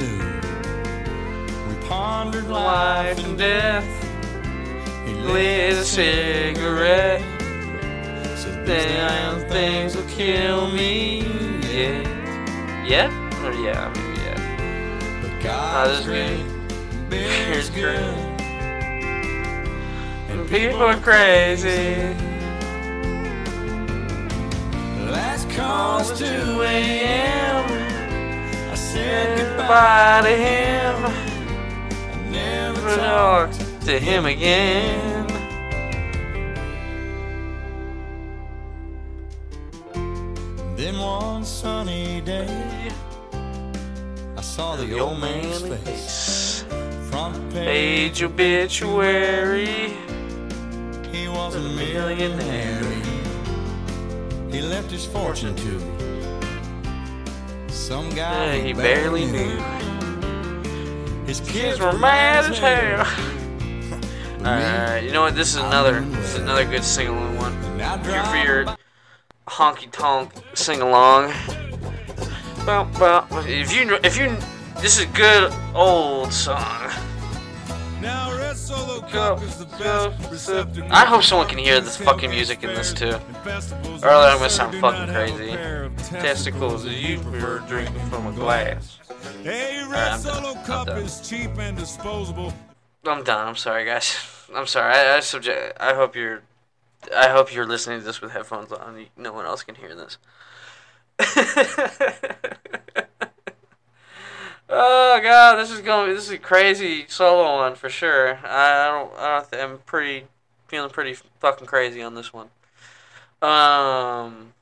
We 1.69 1.89
pondered 1.89 2.49
Life 2.49 3.19
and 3.25 3.37
death. 3.37 3.85
He 5.07 5.13
Lit 5.15 5.73
a 5.73 5.85
cigarette. 5.85 7.21
Said, 8.39 8.67
Damn 8.67 9.49
things 9.49 9.97
will 9.97 10.09
kill 10.09 10.71
me. 10.71 11.23
Yeah. 11.73 12.85
Yet? 12.87 13.11
Or 13.43 13.53
yeah, 13.55 13.93
maybe 13.95 14.09
yeah. 14.09 14.14
God's 15.45 16.07
great. 16.07 16.43
Beer's 17.11 17.69
good. 17.69 17.97
And 20.31 20.49
People 20.49 20.81
are 20.81 20.97
crazy. 20.97 22.15
Last 25.11 25.51
call 25.51 25.99
was 25.99 26.19
2 26.19 26.25
a.m. 26.25 27.65
I 28.71 28.75
said 28.75 29.39
goodbye. 29.39 30.23
To 30.23 30.35
him. 30.35 30.97
I 31.05 32.31
never 32.31 32.97
talked. 32.97 33.61
to 33.83 33.99
him 34.01 34.25
again. 34.25 35.27
Then 40.75 40.99
one 40.99 41.45
sunny 41.45 42.23
day, 42.23 42.91
saw 44.55 44.77
the 44.77 44.97
old 45.01 45.19
man's 45.19 45.63
face. 45.63 46.65
Front 47.11 47.53
page, 47.53 48.23
obituary. 48.23 49.97
he 51.11 51.27
was 51.27 51.57
a 51.57 51.61
millionaire. 51.61 52.81
He 54.53 54.61
left 54.61 54.93
his 54.93 55.07
fortune 55.07 55.57
to 55.57 55.69
me. 55.81 57.67
some 57.69 58.09
guy 58.11 58.61
he 58.61 58.73
barely 58.73 59.27
knew. 59.27 59.59
His 61.27 61.41
Kids 61.41 61.81
were 61.81 61.99
mad 61.99 62.45
as 62.49 62.57
hell. 62.57 63.01
Alright, 64.47 65.03
you 65.03 65.11
know 65.11 65.23
what? 65.23 65.35
This 65.35 65.49
is 65.49 65.57
another 65.57 66.01
this 66.01 66.35
is 66.35 66.37
another 66.37 66.65
good 66.65 66.85
sing 66.85 67.09
along 67.09 67.39
one. 67.39 67.55
Here 68.05 68.23
for 68.23 68.37
your 68.37 68.77
honky 69.49 69.91
tonk 69.91 70.31
sing 70.55 70.81
along. 70.81 71.33
Well, 72.67 72.91
well, 72.99 73.27
if 73.47 73.75
you 73.75 73.99
if 74.03 74.17
you 74.17 74.37
this 74.81 74.99
is 74.99 75.05
a 75.05 75.07
good 75.09 75.53
old 75.75 76.33
song. 76.33 76.91
Now, 78.01 78.35
Red 78.37 78.57
Solo 78.57 79.01
Cup 79.03 79.43
is 79.43 79.57
the 79.57 79.67
best 79.67 80.51
I 80.91 81.05
hope 81.05 81.23
someone 81.23 81.47
can 81.47 81.59
hear 81.59 81.81
this 81.81 81.99
fucking 81.99 82.31
music 82.31 82.65
in 82.65 82.75
this 82.75 82.95
too. 82.95 83.17
Or 84.03 84.09
I'm 84.09 84.39
gonna 84.39 84.49
sound 84.49 84.77
fucking 84.77 85.13
crazy. 85.13 85.51
Testicles, 86.11 86.87
you 86.87 87.21
were 87.21 87.63
drinking 87.69 88.01
from 88.09 88.27
a 88.29 88.33
glass. 88.33 88.99
Hey, 89.43 89.83
Red 89.87 90.13
I'm 90.13 90.23
done. 90.23 90.43
Solo 90.43 90.55
Cup 90.65 90.89
is 90.97 91.27
cheap 91.27 91.59
and 91.59 91.77
disposable. 91.77 92.55
I'm 93.05 93.25
done. 93.25 93.47
I'm 93.47 93.57
sorry, 93.57 93.85
guys. 93.85 94.17
I'm 94.55 94.67
sorry. 94.67 94.95
I, 94.95 95.17
I 95.17 95.21
subject. 95.21 95.77
I 95.79 95.93
hope 95.95 96.17
you're. 96.17 96.43
I 97.15 97.29
hope 97.29 97.55
you're 97.55 97.67
listening 97.67 98.01
to 98.01 98.05
this 98.07 98.23
with 98.23 98.33
headphones 98.33 98.73
on. 98.73 99.07
No 99.19 99.35
one 99.35 99.45
else 99.45 99.63
can 99.63 99.75
hear 99.75 99.95
this. 99.95 100.17
oh 104.69 105.21
god, 105.23 105.57
this 105.57 105.71
is 105.71 105.79
to 105.79 106.07
be 106.07 106.15
This 106.15 106.25
is 106.25 106.31
a 106.31 106.39
crazy 106.39 107.05
solo 107.09 107.59
one 107.59 107.75
for 107.77 107.89
sure. 107.89 108.39
I 108.45 108.89
don't. 108.89 109.13
I 109.19 109.39
don't. 109.39 109.51
Th- 109.51 109.63
I'm 109.63 109.79
pretty 109.79 110.27
feeling 110.67 110.91
pretty 110.91 111.15
fucking 111.41 111.67
crazy 111.67 112.03
on 112.03 112.15
this 112.15 112.33
one. 112.33 112.49
Um, 113.41 114.55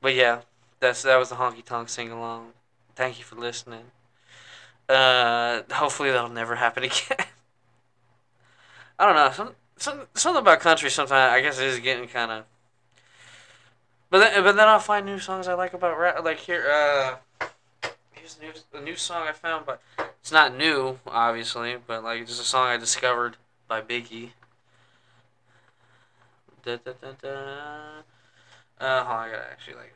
but 0.00 0.14
yeah, 0.14 0.42
that's 0.80 1.02
that 1.02 1.16
was 1.16 1.30
the 1.30 1.36
honky 1.36 1.64
tonk 1.64 1.88
sing 1.88 2.10
along. 2.10 2.52
Thank 2.94 3.18
you 3.18 3.24
for 3.24 3.36
listening. 3.36 3.84
Uh, 4.88 5.62
hopefully 5.72 6.10
that'll 6.10 6.30
never 6.30 6.56
happen 6.56 6.82
again. 6.84 7.26
I 8.98 9.06
don't 9.06 9.16
know. 9.16 9.30
Some, 9.32 9.54
some 9.76 10.06
something 10.14 10.42
about 10.42 10.60
country. 10.60 10.90
Sometimes 10.90 11.32
I 11.32 11.40
guess 11.40 11.58
it 11.58 11.66
is 11.66 11.80
getting 11.80 12.08
kind 12.08 12.30
of. 12.30 12.44
But 14.10 14.18
then, 14.18 14.42
but 14.44 14.56
then 14.56 14.68
I'll 14.68 14.78
find 14.78 15.04
new 15.04 15.18
songs 15.18 15.48
I 15.48 15.54
like 15.54 15.74
about 15.74 15.98
rap. 15.98 16.24
Like 16.24 16.38
here, 16.38 16.64
uh, 16.70 17.16
here's 18.12 18.38
a 18.38 18.42
new 18.42 18.80
a 18.80 18.84
new 18.84 18.96
song 18.96 19.26
I 19.26 19.32
found, 19.32 19.66
but 19.66 19.80
it's 20.20 20.30
not 20.32 20.56
new, 20.56 20.98
obviously. 21.06 21.76
But 21.84 22.04
like 22.04 22.20
it's 22.20 22.30
just 22.30 22.42
a 22.42 22.44
song 22.44 22.68
I 22.68 22.76
discovered 22.76 23.36
by 23.66 23.80
Biggie. 23.80 24.30
Da, 26.64 26.76
da, 26.76 26.92
da, 27.00 27.08
da. 27.20 27.28
Uh, 28.78 29.04
hold 29.04 29.18
on, 29.18 29.28
I 29.28 29.30
gotta 29.30 29.50
actually 29.50 29.76
like, 29.76 29.94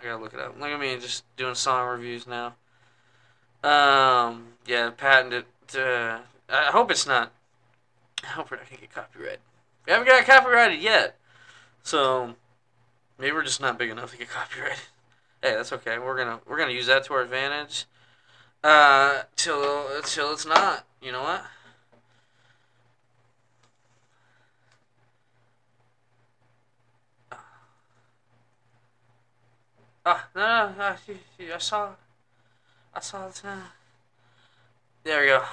I 0.00 0.04
gotta 0.04 0.22
look 0.22 0.32
it 0.32 0.40
up. 0.40 0.58
Look 0.58 0.68
at 0.68 0.80
me 0.80 0.96
just 0.96 1.24
doing 1.36 1.54
song 1.54 1.88
reviews 1.88 2.26
now. 2.26 2.54
Um, 3.62 4.48
yeah, 4.66 4.90
patented. 4.96 5.44
Uh, 5.76 6.18
I 6.48 6.70
hope 6.70 6.90
it's 6.90 7.06
not. 7.06 7.32
I 8.22 8.28
hope 8.28 8.50
we're 8.50 8.58
not 8.58 8.68
gonna 8.68 8.80
get 8.80 8.94
copyrighted. 8.94 9.40
We 9.86 9.92
haven't 9.92 10.08
got 10.08 10.24
copyrighted 10.24 10.80
yet, 10.80 11.16
so 11.82 12.34
maybe 13.20 13.32
we're 13.32 13.44
just 13.44 13.60
not 13.60 13.78
big 13.78 13.90
enough 13.90 14.12
to 14.12 14.18
get 14.18 14.28
copyrighted. 14.28 14.78
Hey, 15.42 15.54
that's 15.54 15.72
okay. 15.72 15.98
We're 15.98 16.18
gonna 16.18 16.38
we're 16.46 16.58
gonna 16.58 16.72
use 16.72 16.86
that 16.88 17.04
to 17.04 17.14
our 17.14 17.22
advantage. 17.22 17.86
Uh, 18.62 19.22
till 19.36 19.86
till 20.02 20.34
it's 20.34 20.44
not. 20.44 20.84
You 21.00 21.12
know 21.12 21.22
what? 21.22 21.44
Ah, 30.04 30.28
no, 30.34 30.68
no, 30.70 30.74
no, 30.76 30.96
you- 31.38 31.54
I 31.54 31.58
saw, 31.58 31.94
I 32.94 33.00
saw 33.00 33.28
it. 33.28 33.42
There 35.04 35.20
we 35.20 35.26
go. 35.28 35.44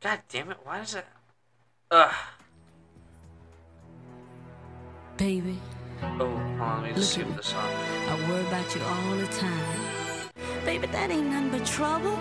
God 0.00 0.22
damn 0.28 0.50
it! 0.50 0.58
Why 0.64 0.80
is 0.80 0.94
it? 0.94 1.06
Ugh. 1.90 2.14
Baby, 5.18 5.58
Oh, 6.00 6.06
hold 6.18 6.30
on. 6.30 6.82
Let 6.82 6.90
me 6.90 6.94
just 6.94 7.12
see 7.12 7.22
what 7.24 7.36
this 7.36 7.46
song. 7.46 7.60
I 7.60 8.30
worry 8.30 8.46
about 8.46 8.72
you 8.72 8.80
all 8.82 9.16
the 9.16 9.26
time. 9.26 10.30
Baby, 10.64 10.86
that 10.86 11.10
ain't 11.10 11.26
nothing 11.26 11.50
but 11.50 11.66
trouble. 11.66 12.16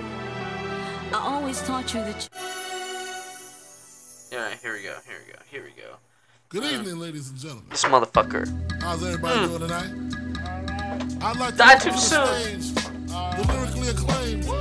I 1.14 1.20
always 1.20 1.62
taught 1.62 1.94
you 1.94 2.00
that. 2.00 2.28
You... 4.32 4.38
Yeah, 4.38 4.56
here 4.64 4.74
we 4.74 4.82
go. 4.82 4.96
Here 5.06 5.18
we 5.26 5.32
go. 5.32 5.40
Here 5.52 5.64
we 5.64 5.70
go. 5.80 5.98
Good 6.50 6.64
hmm. 6.64 6.80
evening, 6.80 7.00
ladies 7.00 7.30
and 7.30 7.38
gentlemen. 7.38 7.66
This 7.70 7.84
motherfucker. 7.84 8.82
How's 8.82 9.04
everybody 9.06 9.40
hmm. 9.42 9.46
doing 9.46 9.60
tonight? 9.60 9.92
I'd 11.22 11.38
like 11.38 11.52
to 11.52 11.58
Die 11.58 11.78
too 11.78 11.92
to 11.92 11.98
soon. 11.98 12.26
the 12.26 12.62
stage 12.62 12.84
the 13.06 13.46
lyrically 13.54 13.90
acclaimed. 13.90 14.46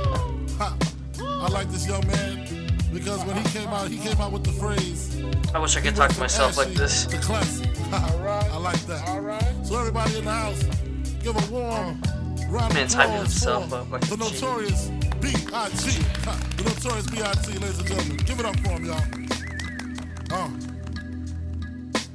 Ha. 0.57 0.75
I 1.21 1.47
like 1.49 1.69
this 1.69 1.87
young 1.87 2.05
man 2.07 2.47
because 2.91 3.23
when 3.25 3.37
he 3.37 3.43
came 3.49 3.67
out, 3.67 3.89
he 3.89 3.97
came 3.99 4.19
out 4.19 4.31
with 4.31 4.43
the 4.43 4.51
phrase. 4.53 5.15
I 5.53 5.59
wish 5.59 5.77
I 5.77 5.81
could 5.81 5.95
talk 5.95 6.09
to 6.09 6.15
from 6.15 6.21
myself 6.21 6.57
like 6.57 6.69
this. 6.69 7.05
To 7.05 7.17
classic. 7.17 7.76
I 7.91 8.57
like 8.57 8.79
that. 8.87 9.07
All 9.07 9.21
right. 9.21 9.43
So 9.63 9.77
everybody 9.79 10.17
in 10.17 10.25
the 10.25 10.31
house, 10.31 10.63
give 11.23 11.35
a 11.35 11.51
warm 11.51 12.01
round 12.49 12.73
Man's 12.73 12.93
of 12.95 12.99
applause 13.01 13.19
himself 13.21 13.69
for 13.69 13.75
up 13.75 13.91
like 13.91 14.01
the 14.07 14.13
a 14.13 14.17
G. 14.17 14.23
notorious 14.23 14.89
B.I.G. 15.21 16.03
The 16.57 16.63
notorious 16.63 17.07
B.I.G. 17.09 17.51
Ladies 17.59 17.79
and 17.79 17.87
gentlemen, 17.87 18.17
give 18.17 18.39
it 18.39 18.45
up 18.45 18.59
for 18.59 18.69
him, 18.69 18.85
y'all. 18.85 19.03
Uh. 20.31 20.49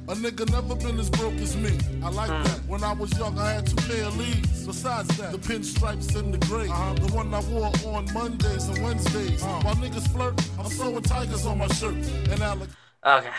A 0.09 0.15
nigga 0.15 0.49
never 0.51 0.75
been 0.75 0.99
as 0.99 1.09
broke 1.09 1.33
as 1.35 1.55
me. 1.55 1.77
I 2.03 2.09
like 2.09 2.29
Hmm. 2.29 2.43
that. 2.43 2.65
When 2.67 2.83
I 2.83 2.91
was 2.93 3.17
young, 3.17 3.39
I 3.39 3.53
had 3.53 3.65
two 3.67 3.75
pair 3.87 4.03
of 4.05 4.17
Lees. 4.17 4.65
Besides 4.65 5.15
that, 5.17 5.31
the 5.31 5.37
pinstripes 5.37 6.15
and 6.17 6.33
the 6.33 6.45
gray. 6.45 6.67
Uh-huh. 6.67 6.93
The 6.95 7.13
one 7.13 7.33
I 7.33 7.39
wore 7.41 7.71
on 7.95 8.11
Mondays 8.13 8.67
and 8.67 8.83
Wednesdays. 8.83 9.41
While 9.43 9.75
niggas 9.75 10.07
flirt, 10.11 10.39
I'm 10.59 10.65
sewing 10.69 11.01
tigers 11.03 11.45
on 11.45 11.57
my 11.57 11.67
shirt. 11.67 11.95
And 11.95 12.41
Alec. 12.41 12.69
Okay, 13.05 13.29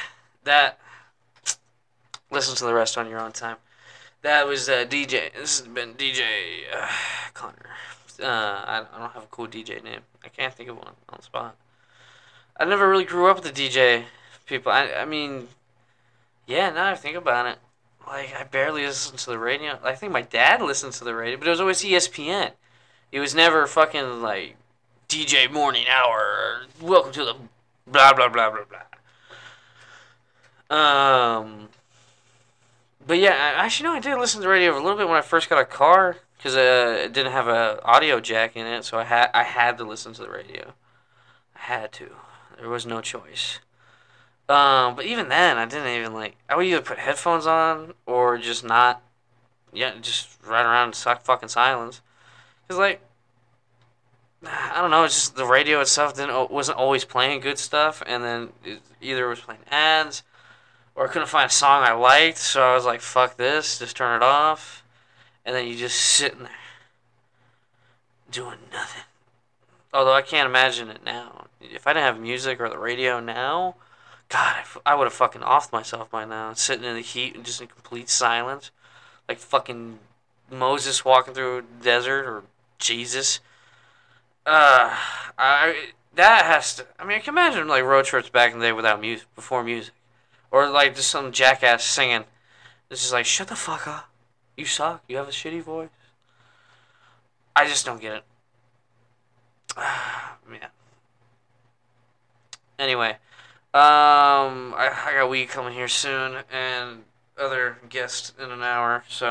that. 0.44 0.79
Listen 2.35 2.57
to 2.57 2.64
the 2.64 2.75
rest 2.75 2.99
on 2.99 3.09
your 3.09 3.20
own 3.20 3.31
time. 3.31 3.59
That 4.23 4.44
was 4.47 4.68
uh, 4.68 4.85
DJ. 4.87 5.33
This 5.33 5.61
has 5.61 5.68
been 5.68 5.94
DJ 5.94 6.23
uh, 6.77 6.88
Connor. 7.33 7.70
Uh, 8.20 8.27
I, 8.27 8.85
I 8.92 8.99
don't 8.99 9.12
have 9.12 9.23
a 9.23 9.27
cool 9.31 9.47
DJ 9.47 9.83
name. 9.85 10.01
I 10.25 10.29
can't 10.29 10.53
think 10.53 10.68
of 10.68 10.77
one 10.77 10.88
on 10.88 11.16
the 11.16 11.23
spot. 11.23 11.55
I 12.59 12.64
never 12.64 12.88
really 12.88 13.05
grew 13.05 13.29
up 13.29 13.42
with 13.42 13.55
the 13.55 13.68
DJ 13.68 14.05
people. 14.47 14.73
I, 14.73 14.92
I 14.94 15.05
mean, 15.05 15.47
Yeah, 16.47 16.70
now 16.70 16.90
I 16.90 16.97
think 16.97 17.16
about 17.16 17.47
it, 17.47 17.59
like 18.07 18.35
I 18.38 18.42
barely 18.44 18.85
listened 18.85 19.18
to 19.20 19.31
the 19.31 19.38
radio. 19.38 19.79
I 19.85 19.94
think 19.94 20.12
my 20.12 20.23
dad 20.23 20.61
listened 20.61 20.92
to 20.94 21.05
the 21.05 21.14
radio, 21.14 21.38
but 21.38 21.47
it 21.47 21.51
was 21.51 21.61
always 21.61 21.83
ESPN. 21.83 22.51
It 23.12 23.20
was 23.20 23.35
never 23.35 23.66
fucking 23.66 24.20
like 24.23 24.57
DJ 25.09 25.51
Morning 25.51 25.87
Hour. 25.88 26.62
Welcome 26.83 27.12
to 27.12 27.25
the 27.25 27.35
blah 27.87 28.12
blah 28.12 28.29
blah 28.29 28.51
blah 28.51 28.64
blah. 28.64 28.81
Um, 30.77 31.68
but 33.07 33.19
yeah, 33.19 33.33
I, 33.33 33.64
actually, 33.64 33.88
no, 33.88 33.95
I 33.95 34.01
did 34.01 34.19
listen 34.19 34.40
to 34.40 34.47
the 34.47 34.53
radio 34.53 34.75
a 34.75 34.83
little 34.83 34.97
bit 34.97 35.09
when 35.09 35.17
I 35.17 35.23
first 35.23 35.49
got 35.49 35.61
a 35.61 35.64
car 35.64 36.17
because 36.37 36.57
uh, 36.57 37.03
it 37.05 37.12
didn't 37.12 37.33
have 37.33 37.49
a 37.49 37.81
audio 37.85 38.21
jack 38.21 38.57
in 38.57 38.67
it, 38.67 38.85
so 38.85 38.99
I 38.99 39.05
had 39.05 39.31
I 39.35 39.45
had 39.45 39.79
to 39.79 39.85
listen 39.85 40.12
to 40.14 40.23
the 40.23 40.31
radio. 40.31 40.75
I 41.57 41.61
had 41.61 41.93
to. 41.93 42.11
There 42.59 42.69
was 42.69 42.87
no 42.87 43.01
choice. 43.01 43.61
Um, 44.49 44.95
but 44.95 45.07
even 45.07 45.29
then, 45.31 45.57
I 45.57 45.64
didn't 45.64 45.88
even 45.88 46.12
like. 46.12 46.37
I 46.49 46.57
would 46.57 46.67
either 46.67 46.83
put 46.83 46.99
headphones 46.99 47.47
on 47.47 47.95
or 48.07 48.37
just 48.37 48.64
not. 48.64 49.03
Yeah, 49.73 49.95
just 50.01 50.29
ride 50.47 50.67
around 50.67 50.88
in 50.88 50.93
suck 50.93 51.23
fucking 51.23 51.49
silence. 51.49 52.01
Cause 52.69 52.79
like, 52.79 53.01
I 54.47 54.81
don't 54.81 54.90
know. 54.90 55.05
It's 55.05 55.14
just 55.14 55.37
the 55.37 55.47
radio 55.47 55.81
itself 55.81 56.14
didn't 56.14 56.51
wasn't 56.51 56.79
always 56.79 57.05
playing 57.05 57.40
good 57.40 57.59
stuff, 57.59 58.03
and 58.07 58.23
then 58.23 58.51
it 58.64 58.81
either 59.01 59.27
it 59.27 59.31
was 59.31 59.40
playing 59.40 59.62
ads, 59.71 60.23
or 60.95 61.09
I 61.09 61.13
couldn't 61.13 61.29
find 61.29 61.51
a 61.51 61.53
song 61.53 61.83
I 61.83 61.93
liked. 61.93 62.39
So 62.39 62.63
I 62.63 62.75
was 62.75 62.85
like, 62.85 63.01
"Fuck 63.01 63.37
this," 63.37 63.79
just 63.79 63.97
turn 63.97 64.23
it 64.23 64.25
off, 64.25 64.83
and 65.45 65.55
then 65.55 65.67
you 65.67 65.77
just 65.77 65.99
sitting 65.99 66.41
there 66.41 66.51
doing 68.31 68.59
nothing. 68.73 69.05
Although 69.93 70.15
I 70.15 70.23
can't 70.23 70.49
imagine 70.49 70.91
it 70.91 71.05
now. 71.05 71.47
If 71.61 71.87
I 71.87 71.93
didn't 71.93 72.07
have 72.07 72.21
music 72.21 72.61
or 72.61 72.69
the 72.69 72.79
radio 72.79 73.21
now, 73.21 73.77
God, 74.29 74.65
I, 74.85 74.95
would 74.95 75.05
have 75.05 75.13
fucking 75.13 75.43
offed 75.43 75.73
myself 75.73 76.11
by 76.11 76.25
now. 76.25 76.53
Sitting 76.55 76.85
in 76.85 76.97
the 76.97 77.01
heat 77.01 77.37
and 77.37 77.45
just 77.45 77.61
in 77.61 77.69
complete 77.69 78.09
silence. 78.09 78.73
Like 79.29 79.39
fucking 79.39 80.01
Moses 80.51 81.05
walking 81.05 81.35
through 81.35 81.59
a 81.59 81.63
desert 81.63 82.27
or 82.27 82.43
Jesus. 82.79 83.41
Uh, 84.45 84.97
I 85.39 85.91
that 86.17 86.45
has 86.45 86.75
to. 86.77 86.87
I 86.99 87.05
mean, 87.05 87.17
I 87.17 87.21
can 87.21 87.35
imagine 87.35 87.69
like 87.69 87.85
road 87.85 88.05
trips 88.05 88.29
back 88.29 88.53
in 88.53 88.59
the 88.59 88.67
day 88.67 88.73
without 88.73 89.01
music, 89.01 89.27
before 89.35 89.63
music, 89.63 89.95
or 90.55 90.71
like 90.71 90.95
just 90.95 91.11
some 91.11 91.33
jackass 91.33 91.83
singing. 91.83 92.25
This 92.88 93.05
is 93.05 93.12
like, 93.12 93.27
shut 93.27 93.49
the 93.49 93.57
fuck 93.57 93.88
up. 93.88 94.09
You 94.57 94.64
suck. 94.64 95.03
You 95.09 95.17
have 95.17 95.27
a 95.27 95.33
shitty 95.33 95.61
voice. 95.61 95.88
I 97.57 97.67
just 97.67 97.85
don't 97.85 98.01
get 98.01 98.12
it. 98.12 98.25
Man. 100.49 100.61
Anyway, 102.79 103.11
um, 103.75 104.75
I, 104.77 104.93
I 105.07 105.14
got 105.14 105.29
weed 105.29 105.49
coming 105.49 105.75
here 105.75 105.88
soon, 105.88 106.37
and 106.53 107.03
other 107.37 107.79
guests 107.88 108.33
in 108.40 108.53
an 108.53 108.62
hour. 108.62 109.03
So, 109.09 109.27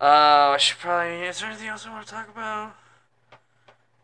uh, 0.00 0.54
I 0.54 0.56
should 0.58 0.78
probably. 0.78 1.22
Is 1.26 1.40
there 1.40 1.50
anything 1.50 1.68
else 1.68 1.86
I 1.86 1.90
want 1.90 2.06
to 2.06 2.12
talk 2.12 2.28
about? 2.28 2.76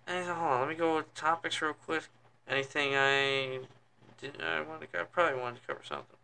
Anything? 0.09 0.35
Hold 0.35 0.53
on. 0.53 0.61
Let 0.61 0.69
me 0.71 0.75
go 0.75 0.97
with 0.97 1.15
topics 1.15 1.63
real 1.63 1.75
quick. 1.75 2.03
Anything 2.49 2.97
I 2.97 3.61
did? 4.21 4.43
I 4.43 4.63
want 4.63 4.81
to. 4.81 5.01
I 5.01 5.05
probably 5.05 5.41
wanted 5.41 5.61
to 5.61 5.67
cover 5.69 5.83
something. 5.85 6.16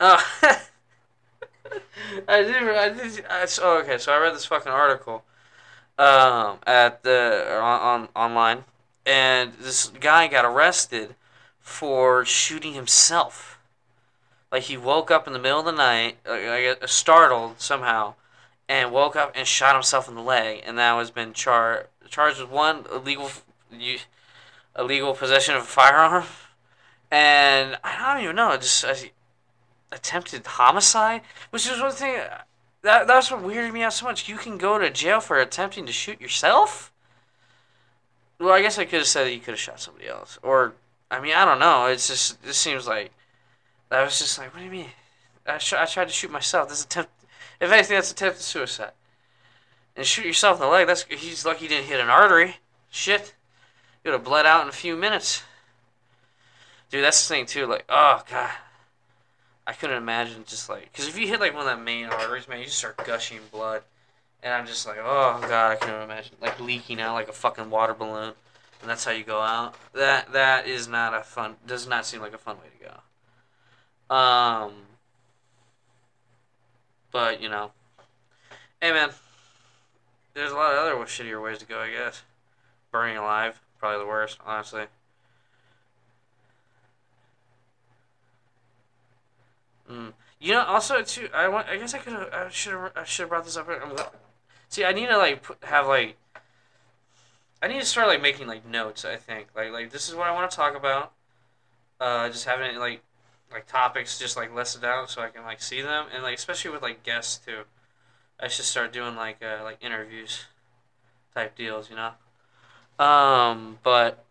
Oh. 0.00 0.16
I 2.28 2.42
did. 2.42 2.62
I 2.68 2.88
did. 2.90 3.24
I, 3.28 3.46
so, 3.46 3.78
okay, 3.78 3.98
so 3.98 4.12
I 4.12 4.18
read 4.18 4.34
this 4.34 4.44
fucking 4.44 4.70
article, 4.70 5.24
um, 5.98 6.58
at 6.66 7.02
the 7.02 7.58
on, 7.60 7.80
on 7.80 8.08
online, 8.14 8.64
and 9.06 9.52
this 9.54 9.88
guy 10.00 10.26
got 10.28 10.44
arrested 10.44 11.14
for 11.60 12.24
shooting 12.24 12.74
himself. 12.74 13.58
Like 14.52 14.64
he 14.64 14.76
woke 14.76 15.10
up 15.10 15.26
in 15.26 15.32
the 15.32 15.38
middle 15.38 15.60
of 15.60 15.64
the 15.64 15.72
night, 15.72 16.18
uh, 16.28 16.32
I 16.32 16.60
get 16.60 16.88
startled 16.88 17.60
somehow, 17.60 18.14
and 18.68 18.92
woke 18.92 19.16
up 19.16 19.32
and 19.34 19.48
shot 19.48 19.74
himself 19.74 20.08
in 20.08 20.14
the 20.14 20.22
leg, 20.22 20.62
and 20.66 20.76
now 20.76 20.98
has 20.98 21.10
been 21.10 21.32
char- 21.32 21.86
charged 22.08 22.40
with 22.40 22.50
one 22.50 22.84
illegal, 22.92 23.30
illegal 24.78 25.14
possession 25.14 25.54
of 25.54 25.62
a 25.62 25.66
firearm, 25.66 26.24
and 27.10 27.78
I 27.84 28.14
don't 28.14 28.24
even 28.24 28.36
know, 28.36 28.56
just. 28.56 28.84
I, 28.84 29.10
attempted 29.94 30.46
homicide, 30.46 31.22
which 31.50 31.66
is 31.68 31.80
one 31.80 31.92
thing 31.92 32.20
that 32.82 33.06
that's 33.06 33.30
what 33.30 33.42
weirded 33.42 33.72
me 33.72 33.82
out 33.82 33.92
so 33.92 34.04
much. 34.04 34.28
You 34.28 34.36
can 34.36 34.58
go 34.58 34.78
to 34.78 34.90
jail 34.90 35.20
for 35.20 35.38
attempting 35.40 35.86
to 35.86 35.92
shoot 35.92 36.20
yourself. 36.20 36.92
Well, 38.38 38.52
I 38.52 38.60
guess 38.60 38.78
I 38.78 38.84
could 38.84 38.98
have 38.98 39.06
said 39.06 39.24
that 39.24 39.32
you 39.32 39.40
could 39.40 39.52
have 39.52 39.60
shot 39.60 39.80
somebody 39.80 40.08
else, 40.08 40.38
or 40.42 40.74
I 41.10 41.20
mean, 41.20 41.34
I 41.34 41.44
don't 41.44 41.60
know. 41.60 41.86
It's 41.86 42.08
just 42.08 42.42
this 42.42 42.58
seems 42.58 42.86
like 42.86 43.12
I 43.90 44.02
was 44.02 44.18
just 44.18 44.38
like, 44.38 44.52
what 44.52 44.58
do 44.58 44.66
you 44.66 44.70
mean? 44.70 44.90
I, 45.46 45.58
sh- 45.58 45.74
I 45.74 45.84
tried 45.86 46.08
to 46.08 46.12
shoot 46.12 46.30
myself. 46.30 46.68
This 46.68 46.84
attempt, 46.84 47.10
if 47.60 47.70
anything, 47.70 47.96
that's 47.96 48.10
attempted 48.10 48.42
suicide. 48.42 48.92
And 49.96 50.04
shoot 50.04 50.26
yourself 50.26 50.56
in 50.56 50.62
the 50.62 50.72
leg. 50.72 50.88
That's 50.88 51.04
he's 51.04 51.46
lucky 51.46 51.60
he 51.60 51.68
didn't 51.68 51.86
hit 51.86 52.00
an 52.00 52.08
artery. 52.08 52.56
Shit, 52.90 53.34
you 54.04 54.10
would 54.10 54.18
have 54.18 54.24
bled 54.24 54.46
out 54.46 54.62
in 54.62 54.68
a 54.68 54.72
few 54.72 54.96
minutes. 54.96 55.42
Dude, 56.90 57.02
that's 57.02 57.26
the 57.26 57.34
thing 57.34 57.46
too. 57.46 57.66
Like, 57.66 57.84
oh 57.88 58.22
god. 58.30 58.50
I 59.66 59.72
couldn't 59.72 59.96
imagine 59.96 60.44
just 60.46 60.68
like 60.68 60.92
because 60.92 61.08
if 61.08 61.18
you 61.18 61.26
hit 61.26 61.40
like 61.40 61.54
one 61.54 61.66
of 61.66 61.78
the 61.78 61.82
main 61.82 62.06
arteries, 62.06 62.48
man, 62.48 62.58
you 62.58 62.66
just 62.66 62.78
start 62.78 62.98
gushing 63.04 63.40
blood, 63.50 63.82
and 64.42 64.52
I'm 64.52 64.66
just 64.66 64.86
like, 64.86 64.98
oh 65.00 65.38
god, 65.48 65.72
I 65.72 65.76
couldn't 65.76 66.02
imagine 66.02 66.36
like 66.40 66.60
leaking 66.60 67.00
out 67.00 67.14
like 67.14 67.28
a 67.28 67.32
fucking 67.32 67.70
water 67.70 67.94
balloon, 67.94 68.34
and 68.82 68.90
that's 68.90 69.04
how 69.04 69.12
you 69.12 69.24
go 69.24 69.40
out. 69.40 69.74
That 69.94 70.32
that 70.32 70.68
is 70.68 70.86
not 70.86 71.14
a 71.14 71.22
fun. 71.22 71.56
Does 71.66 71.88
not 71.88 72.04
seem 72.04 72.20
like 72.20 72.34
a 72.34 72.38
fun 72.38 72.56
way 72.56 72.66
to 72.78 72.84
go. 74.10 74.14
Um, 74.14 74.72
but 77.10 77.40
you 77.40 77.48
know, 77.48 77.72
hey 78.82 78.92
man, 78.92 79.10
there's 80.34 80.52
a 80.52 80.56
lot 80.56 80.72
of 80.72 80.78
other 80.78 80.94
shittier 81.06 81.42
ways 81.42 81.58
to 81.58 81.66
go, 81.66 81.80
I 81.80 81.90
guess. 81.90 82.22
Burning 82.90 83.16
alive, 83.16 83.60
probably 83.84 84.02
the 84.02 84.08
worst, 84.08 84.38
honestly. 84.46 84.84
Mm. 89.90 90.14
You 90.40 90.52
know, 90.54 90.62
also 90.62 91.02
too, 91.02 91.28
I 91.34 91.48
want. 91.48 91.68
I 91.68 91.76
guess 91.76 91.92
I 91.92 91.98
could. 91.98 92.14
I 92.14 92.48
should. 92.48 92.92
I 92.96 93.04
should 93.04 93.24
have 93.24 93.28
brought 93.28 93.44
this 93.44 93.58
up. 93.58 93.68
See, 94.70 94.86
I 94.86 94.92
need 94.92 95.08
to 95.08 95.18
like 95.18 95.42
put, 95.42 95.62
have 95.64 95.86
like. 95.86 96.16
I 97.60 97.68
need 97.68 97.80
to 97.80 97.84
start 97.84 98.08
like 98.08 98.22
making 98.22 98.46
like 98.46 98.64
notes. 98.64 99.04
I 99.04 99.16
think 99.16 99.48
like 99.54 99.70
like 99.70 99.90
this 99.90 100.08
is 100.08 100.14
what 100.14 100.28
I 100.28 100.32
want 100.32 100.50
to 100.50 100.56
talk 100.56 100.74
about. 100.74 101.12
Uh, 102.00 102.30
just 102.30 102.46
having 102.46 102.74
it 102.74 102.78
like, 102.78 103.02
like 103.52 103.66
topics 103.66 104.18
just 104.18 104.34
like 104.34 104.54
listed 104.54 104.82
out 104.82 105.10
so 105.10 105.20
I 105.20 105.28
can 105.28 105.42
like 105.42 105.60
see 105.60 105.82
them 105.82 106.06
and 106.14 106.22
like 106.22 106.38
especially 106.38 106.70
with 106.70 106.80
like 106.80 107.02
guests 107.02 107.36
too. 107.44 107.64
I 108.40 108.48
should 108.48 108.64
start 108.64 108.94
doing 108.94 109.14
like 109.14 109.42
uh, 109.42 109.62
like 109.62 109.76
interviews, 109.82 110.44
type 111.34 111.54
deals, 111.54 111.90
you 111.90 111.96
know. 111.96 112.12
Um, 112.98 113.78
but 113.82 114.24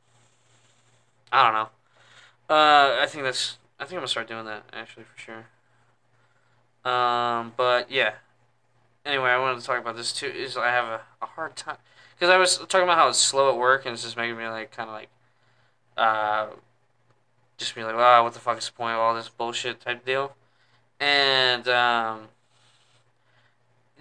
I 1.31 1.43
don't 1.43 1.53
know. 1.53 1.69
Uh, 2.55 2.97
I 3.01 3.07
think 3.07 3.23
that's. 3.23 3.57
I 3.79 3.83
think 3.85 3.93
I'm 3.93 3.99
gonna 3.99 4.07
start 4.07 4.27
doing 4.27 4.45
that 4.45 4.63
actually 4.73 5.05
for 5.05 5.19
sure. 5.19 5.45
Um, 6.85 7.53
but 7.55 7.89
yeah. 7.91 8.13
Anyway, 9.05 9.29
I 9.29 9.39
wanted 9.39 9.61
to 9.61 9.65
talk 9.67 9.79
about 9.79 9.95
this 9.97 10.13
too. 10.13 10.27
Is 10.27 10.57
I 10.57 10.69
have 10.69 10.85
a, 10.85 11.01
a 11.21 11.27
hard 11.27 11.55
time 11.55 11.77
because 12.15 12.29
I 12.31 12.37
was 12.37 12.57
talking 12.57 12.83
about 12.83 12.97
how 12.97 13.09
it's 13.09 13.19
slow 13.19 13.51
at 13.51 13.57
work 13.59 13.85
and 13.85 13.93
it's 13.93 14.03
just 14.03 14.17
making 14.17 14.37
me 14.37 14.47
like 14.47 14.71
kind 14.71 14.89
of 14.89 14.95
like, 14.95 15.09
uh, 15.97 16.47
just 17.57 17.75
be 17.75 17.83
like, 17.83 17.95
wow, 17.95 18.23
what 18.23 18.33
the 18.33 18.39
fuck 18.39 18.57
is 18.57 18.65
the 18.67 18.73
point 18.73 18.93
of 18.93 18.99
all 18.99 19.13
this 19.15 19.29
bullshit 19.29 19.81
type 19.81 20.05
deal, 20.05 20.35
and 20.99 21.67
um. 21.67 22.29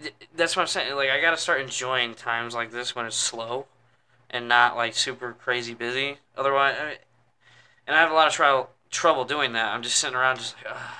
th- 0.00 0.14
That's 0.34 0.56
what 0.56 0.62
I'm 0.62 0.68
saying. 0.68 0.94
Like, 0.96 1.10
I 1.10 1.20
gotta 1.20 1.36
start 1.36 1.60
enjoying 1.60 2.14
times 2.14 2.54
like 2.54 2.70
this 2.70 2.94
when 2.94 3.06
it's 3.06 3.16
slow, 3.16 3.66
and 4.32 4.48
not 4.48 4.76
like 4.76 4.94
super 4.94 5.32
crazy 5.32 5.74
busy. 5.74 6.18
Otherwise, 6.36 6.76
I 6.80 6.84
mean, 6.86 6.96
and 7.86 7.96
I 7.96 8.00
have 8.00 8.10
a 8.10 8.14
lot 8.14 8.26
of 8.26 8.32
trouble 8.32 8.70
trouble 8.90 9.24
doing 9.24 9.52
that. 9.52 9.74
I'm 9.74 9.82
just 9.82 9.96
sitting 9.96 10.16
around 10.16 10.38
just 10.38 10.56
like, 10.56 10.74
Ugh. 10.74 10.90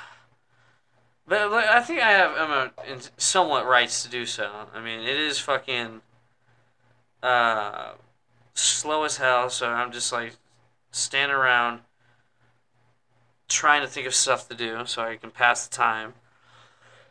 but 1.26 1.50
like, 1.50 1.66
I 1.66 1.80
think 1.80 2.00
I 2.00 2.10
have 2.10 2.32
I'm 2.36 2.50
a, 2.50 2.98
somewhat 3.16 3.66
rights 3.66 4.02
to 4.02 4.08
do 4.10 4.26
so. 4.26 4.50
I 4.74 4.80
mean, 4.80 5.00
it 5.00 5.16
is 5.16 5.38
fucking 5.38 6.02
uh, 7.22 7.92
slow 8.54 9.04
as 9.04 9.16
hell. 9.16 9.48
So 9.50 9.68
I'm 9.68 9.92
just 9.92 10.12
like 10.12 10.34
standing 10.90 11.36
around 11.36 11.80
trying 13.48 13.82
to 13.82 13.88
think 13.88 14.06
of 14.06 14.14
stuff 14.14 14.48
to 14.48 14.54
do 14.54 14.84
so 14.86 15.02
I 15.02 15.16
can 15.16 15.30
pass 15.30 15.66
the 15.66 15.74
time. 15.74 16.14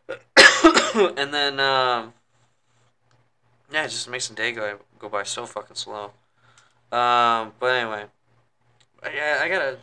and 1.18 1.34
then 1.34 1.60
um, 1.60 2.14
yeah, 3.72 3.86
it 3.86 3.90
just 3.90 4.10
makes 4.10 4.28
the 4.28 4.36
day 4.36 4.52
go 4.52 4.80
go 5.00 5.10
by 5.10 5.24
so 5.24 5.46
fucking 5.46 5.76
slow. 5.76 6.12
Um, 6.92 7.54
but 7.60 7.68
anyway, 7.76 8.06
I, 9.04 9.40
I 9.44 9.50
gotta 9.50 9.78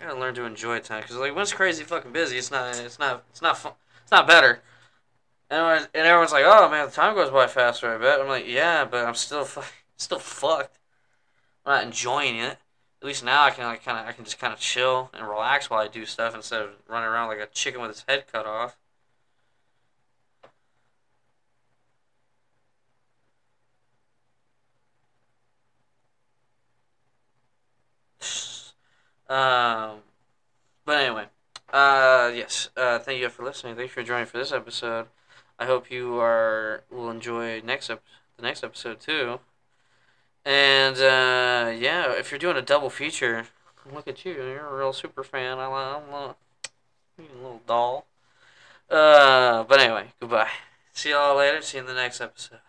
I 0.00 0.04
gotta 0.04 0.18
learn 0.18 0.34
to 0.36 0.44
enjoy 0.44 0.78
time 0.80 1.02
because 1.02 1.16
like 1.16 1.34
when 1.34 1.42
it's 1.42 1.52
crazy 1.52 1.84
fucking 1.84 2.12
busy, 2.12 2.38
it's 2.38 2.50
not 2.50 2.76
it's 2.76 2.98
not 2.98 3.24
it's 3.30 3.42
not 3.42 3.58
fun, 3.58 3.72
it's 4.02 4.12
not 4.12 4.26
better. 4.26 4.62
And 5.50 5.60
everyone, 5.60 5.88
and 5.94 6.06
everyone's 6.06 6.32
like, 6.32 6.44
oh 6.46 6.68
man, 6.70 6.86
the 6.86 6.92
time 6.92 7.14
goes 7.14 7.30
by 7.30 7.46
faster. 7.46 7.94
I 7.94 7.98
bet. 7.98 8.20
I'm 8.20 8.28
like, 8.28 8.46
yeah, 8.48 8.84
but 8.84 9.06
I'm 9.06 9.14
still 9.14 9.44
fu- 9.44 9.62
still 9.96 10.18
fucked. 10.18 10.78
I'm 11.66 11.74
not 11.74 11.84
enjoying 11.84 12.36
it. 12.36 12.58
at 13.02 13.06
least 13.06 13.24
now 13.24 13.44
I 13.44 13.50
can 13.50 13.64
like 13.64 13.84
kind 13.84 13.98
of 13.98 14.06
I 14.06 14.12
can 14.12 14.24
just 14.24 14.38
kind 14.38 14.52
of 14.52 14.58
chill 14.60 15.10
and 15.14 15.28
relax 15.28 15.70
while 15.70 15.80
I 15.80 15.88
do 15.88 16.06
stuff 16.06 16.34
instead 16.34 16.62
of 16.62 16.70
running 16.88 17.08
around 17.08 17.28
like 17.28 17.40
a 17.40 17.46
chicken 17.46 17.80
with 17.80 17.90
its 17.90 18.04
head 18.08 18.26
cut 18.32 18.46
off. 18.46 18.76
Um, 29.28 29.98
but 30.84 30.98
anyway, 30.98 31.26
uh, 31.72 32.30
yes. 32.34 32.70
Uh, 32.76 32.98
thank 32.98 33.20
you 33.20 33.28
for 33.28 33.44
listening. 33.44 33.74
Thank 33.74 33.88
you 33.88 33.92
for 33.94 34.02
joining 34.02 34.26
for 34.26 34.38
this 34.38 34.52
episode. 34.52 35.06
I 35.58 35.66
hope 35.66 35.90
you 35.90 36.18
are 36.18 36.82
will 36.90 37.10
enjoy 37.10 37.60
next 37.60 37.90
ep- 37.90 38.02
the 38.36 38.42
next 38.42 38.64
episode 38.64 39.00
too. 39.00 39.40
And 40.44 40.96
uh, 40.96 41.72
yeah, 41.76 42.12
if 42.12 42.30
you're 42.30 42.38
doing 42.38 42.56
a 42.56 42.62
double 42.62 42.90
feature, 42.90 43.46
look 43.92 44.06
at 44.08 44.24
you. 44.24 44.34
You're 44.34 44.66
a 44.66 44.76
real 44.76 44.92
super 44.92 45.24
fan. 45.24 45.58
I, 45.58 45.66
I'm 45.66 46.12
a, 46.12 46.36
little 47.18 47.62
doll. 47.66 48.06
Uh, 48.90 49.64
but 49.64 49.80
anyway, 49.80 50.08
goodbye. 50.20 50.50
See 50.92 51.10
y'all 51.10 51.36
later. 51.36 51.62
See 51.62 51.78
you 51.78 51.82
in 51.82 51.86
the 51.86 51.94
next 51.94 52.20
episode. 52.20 52.60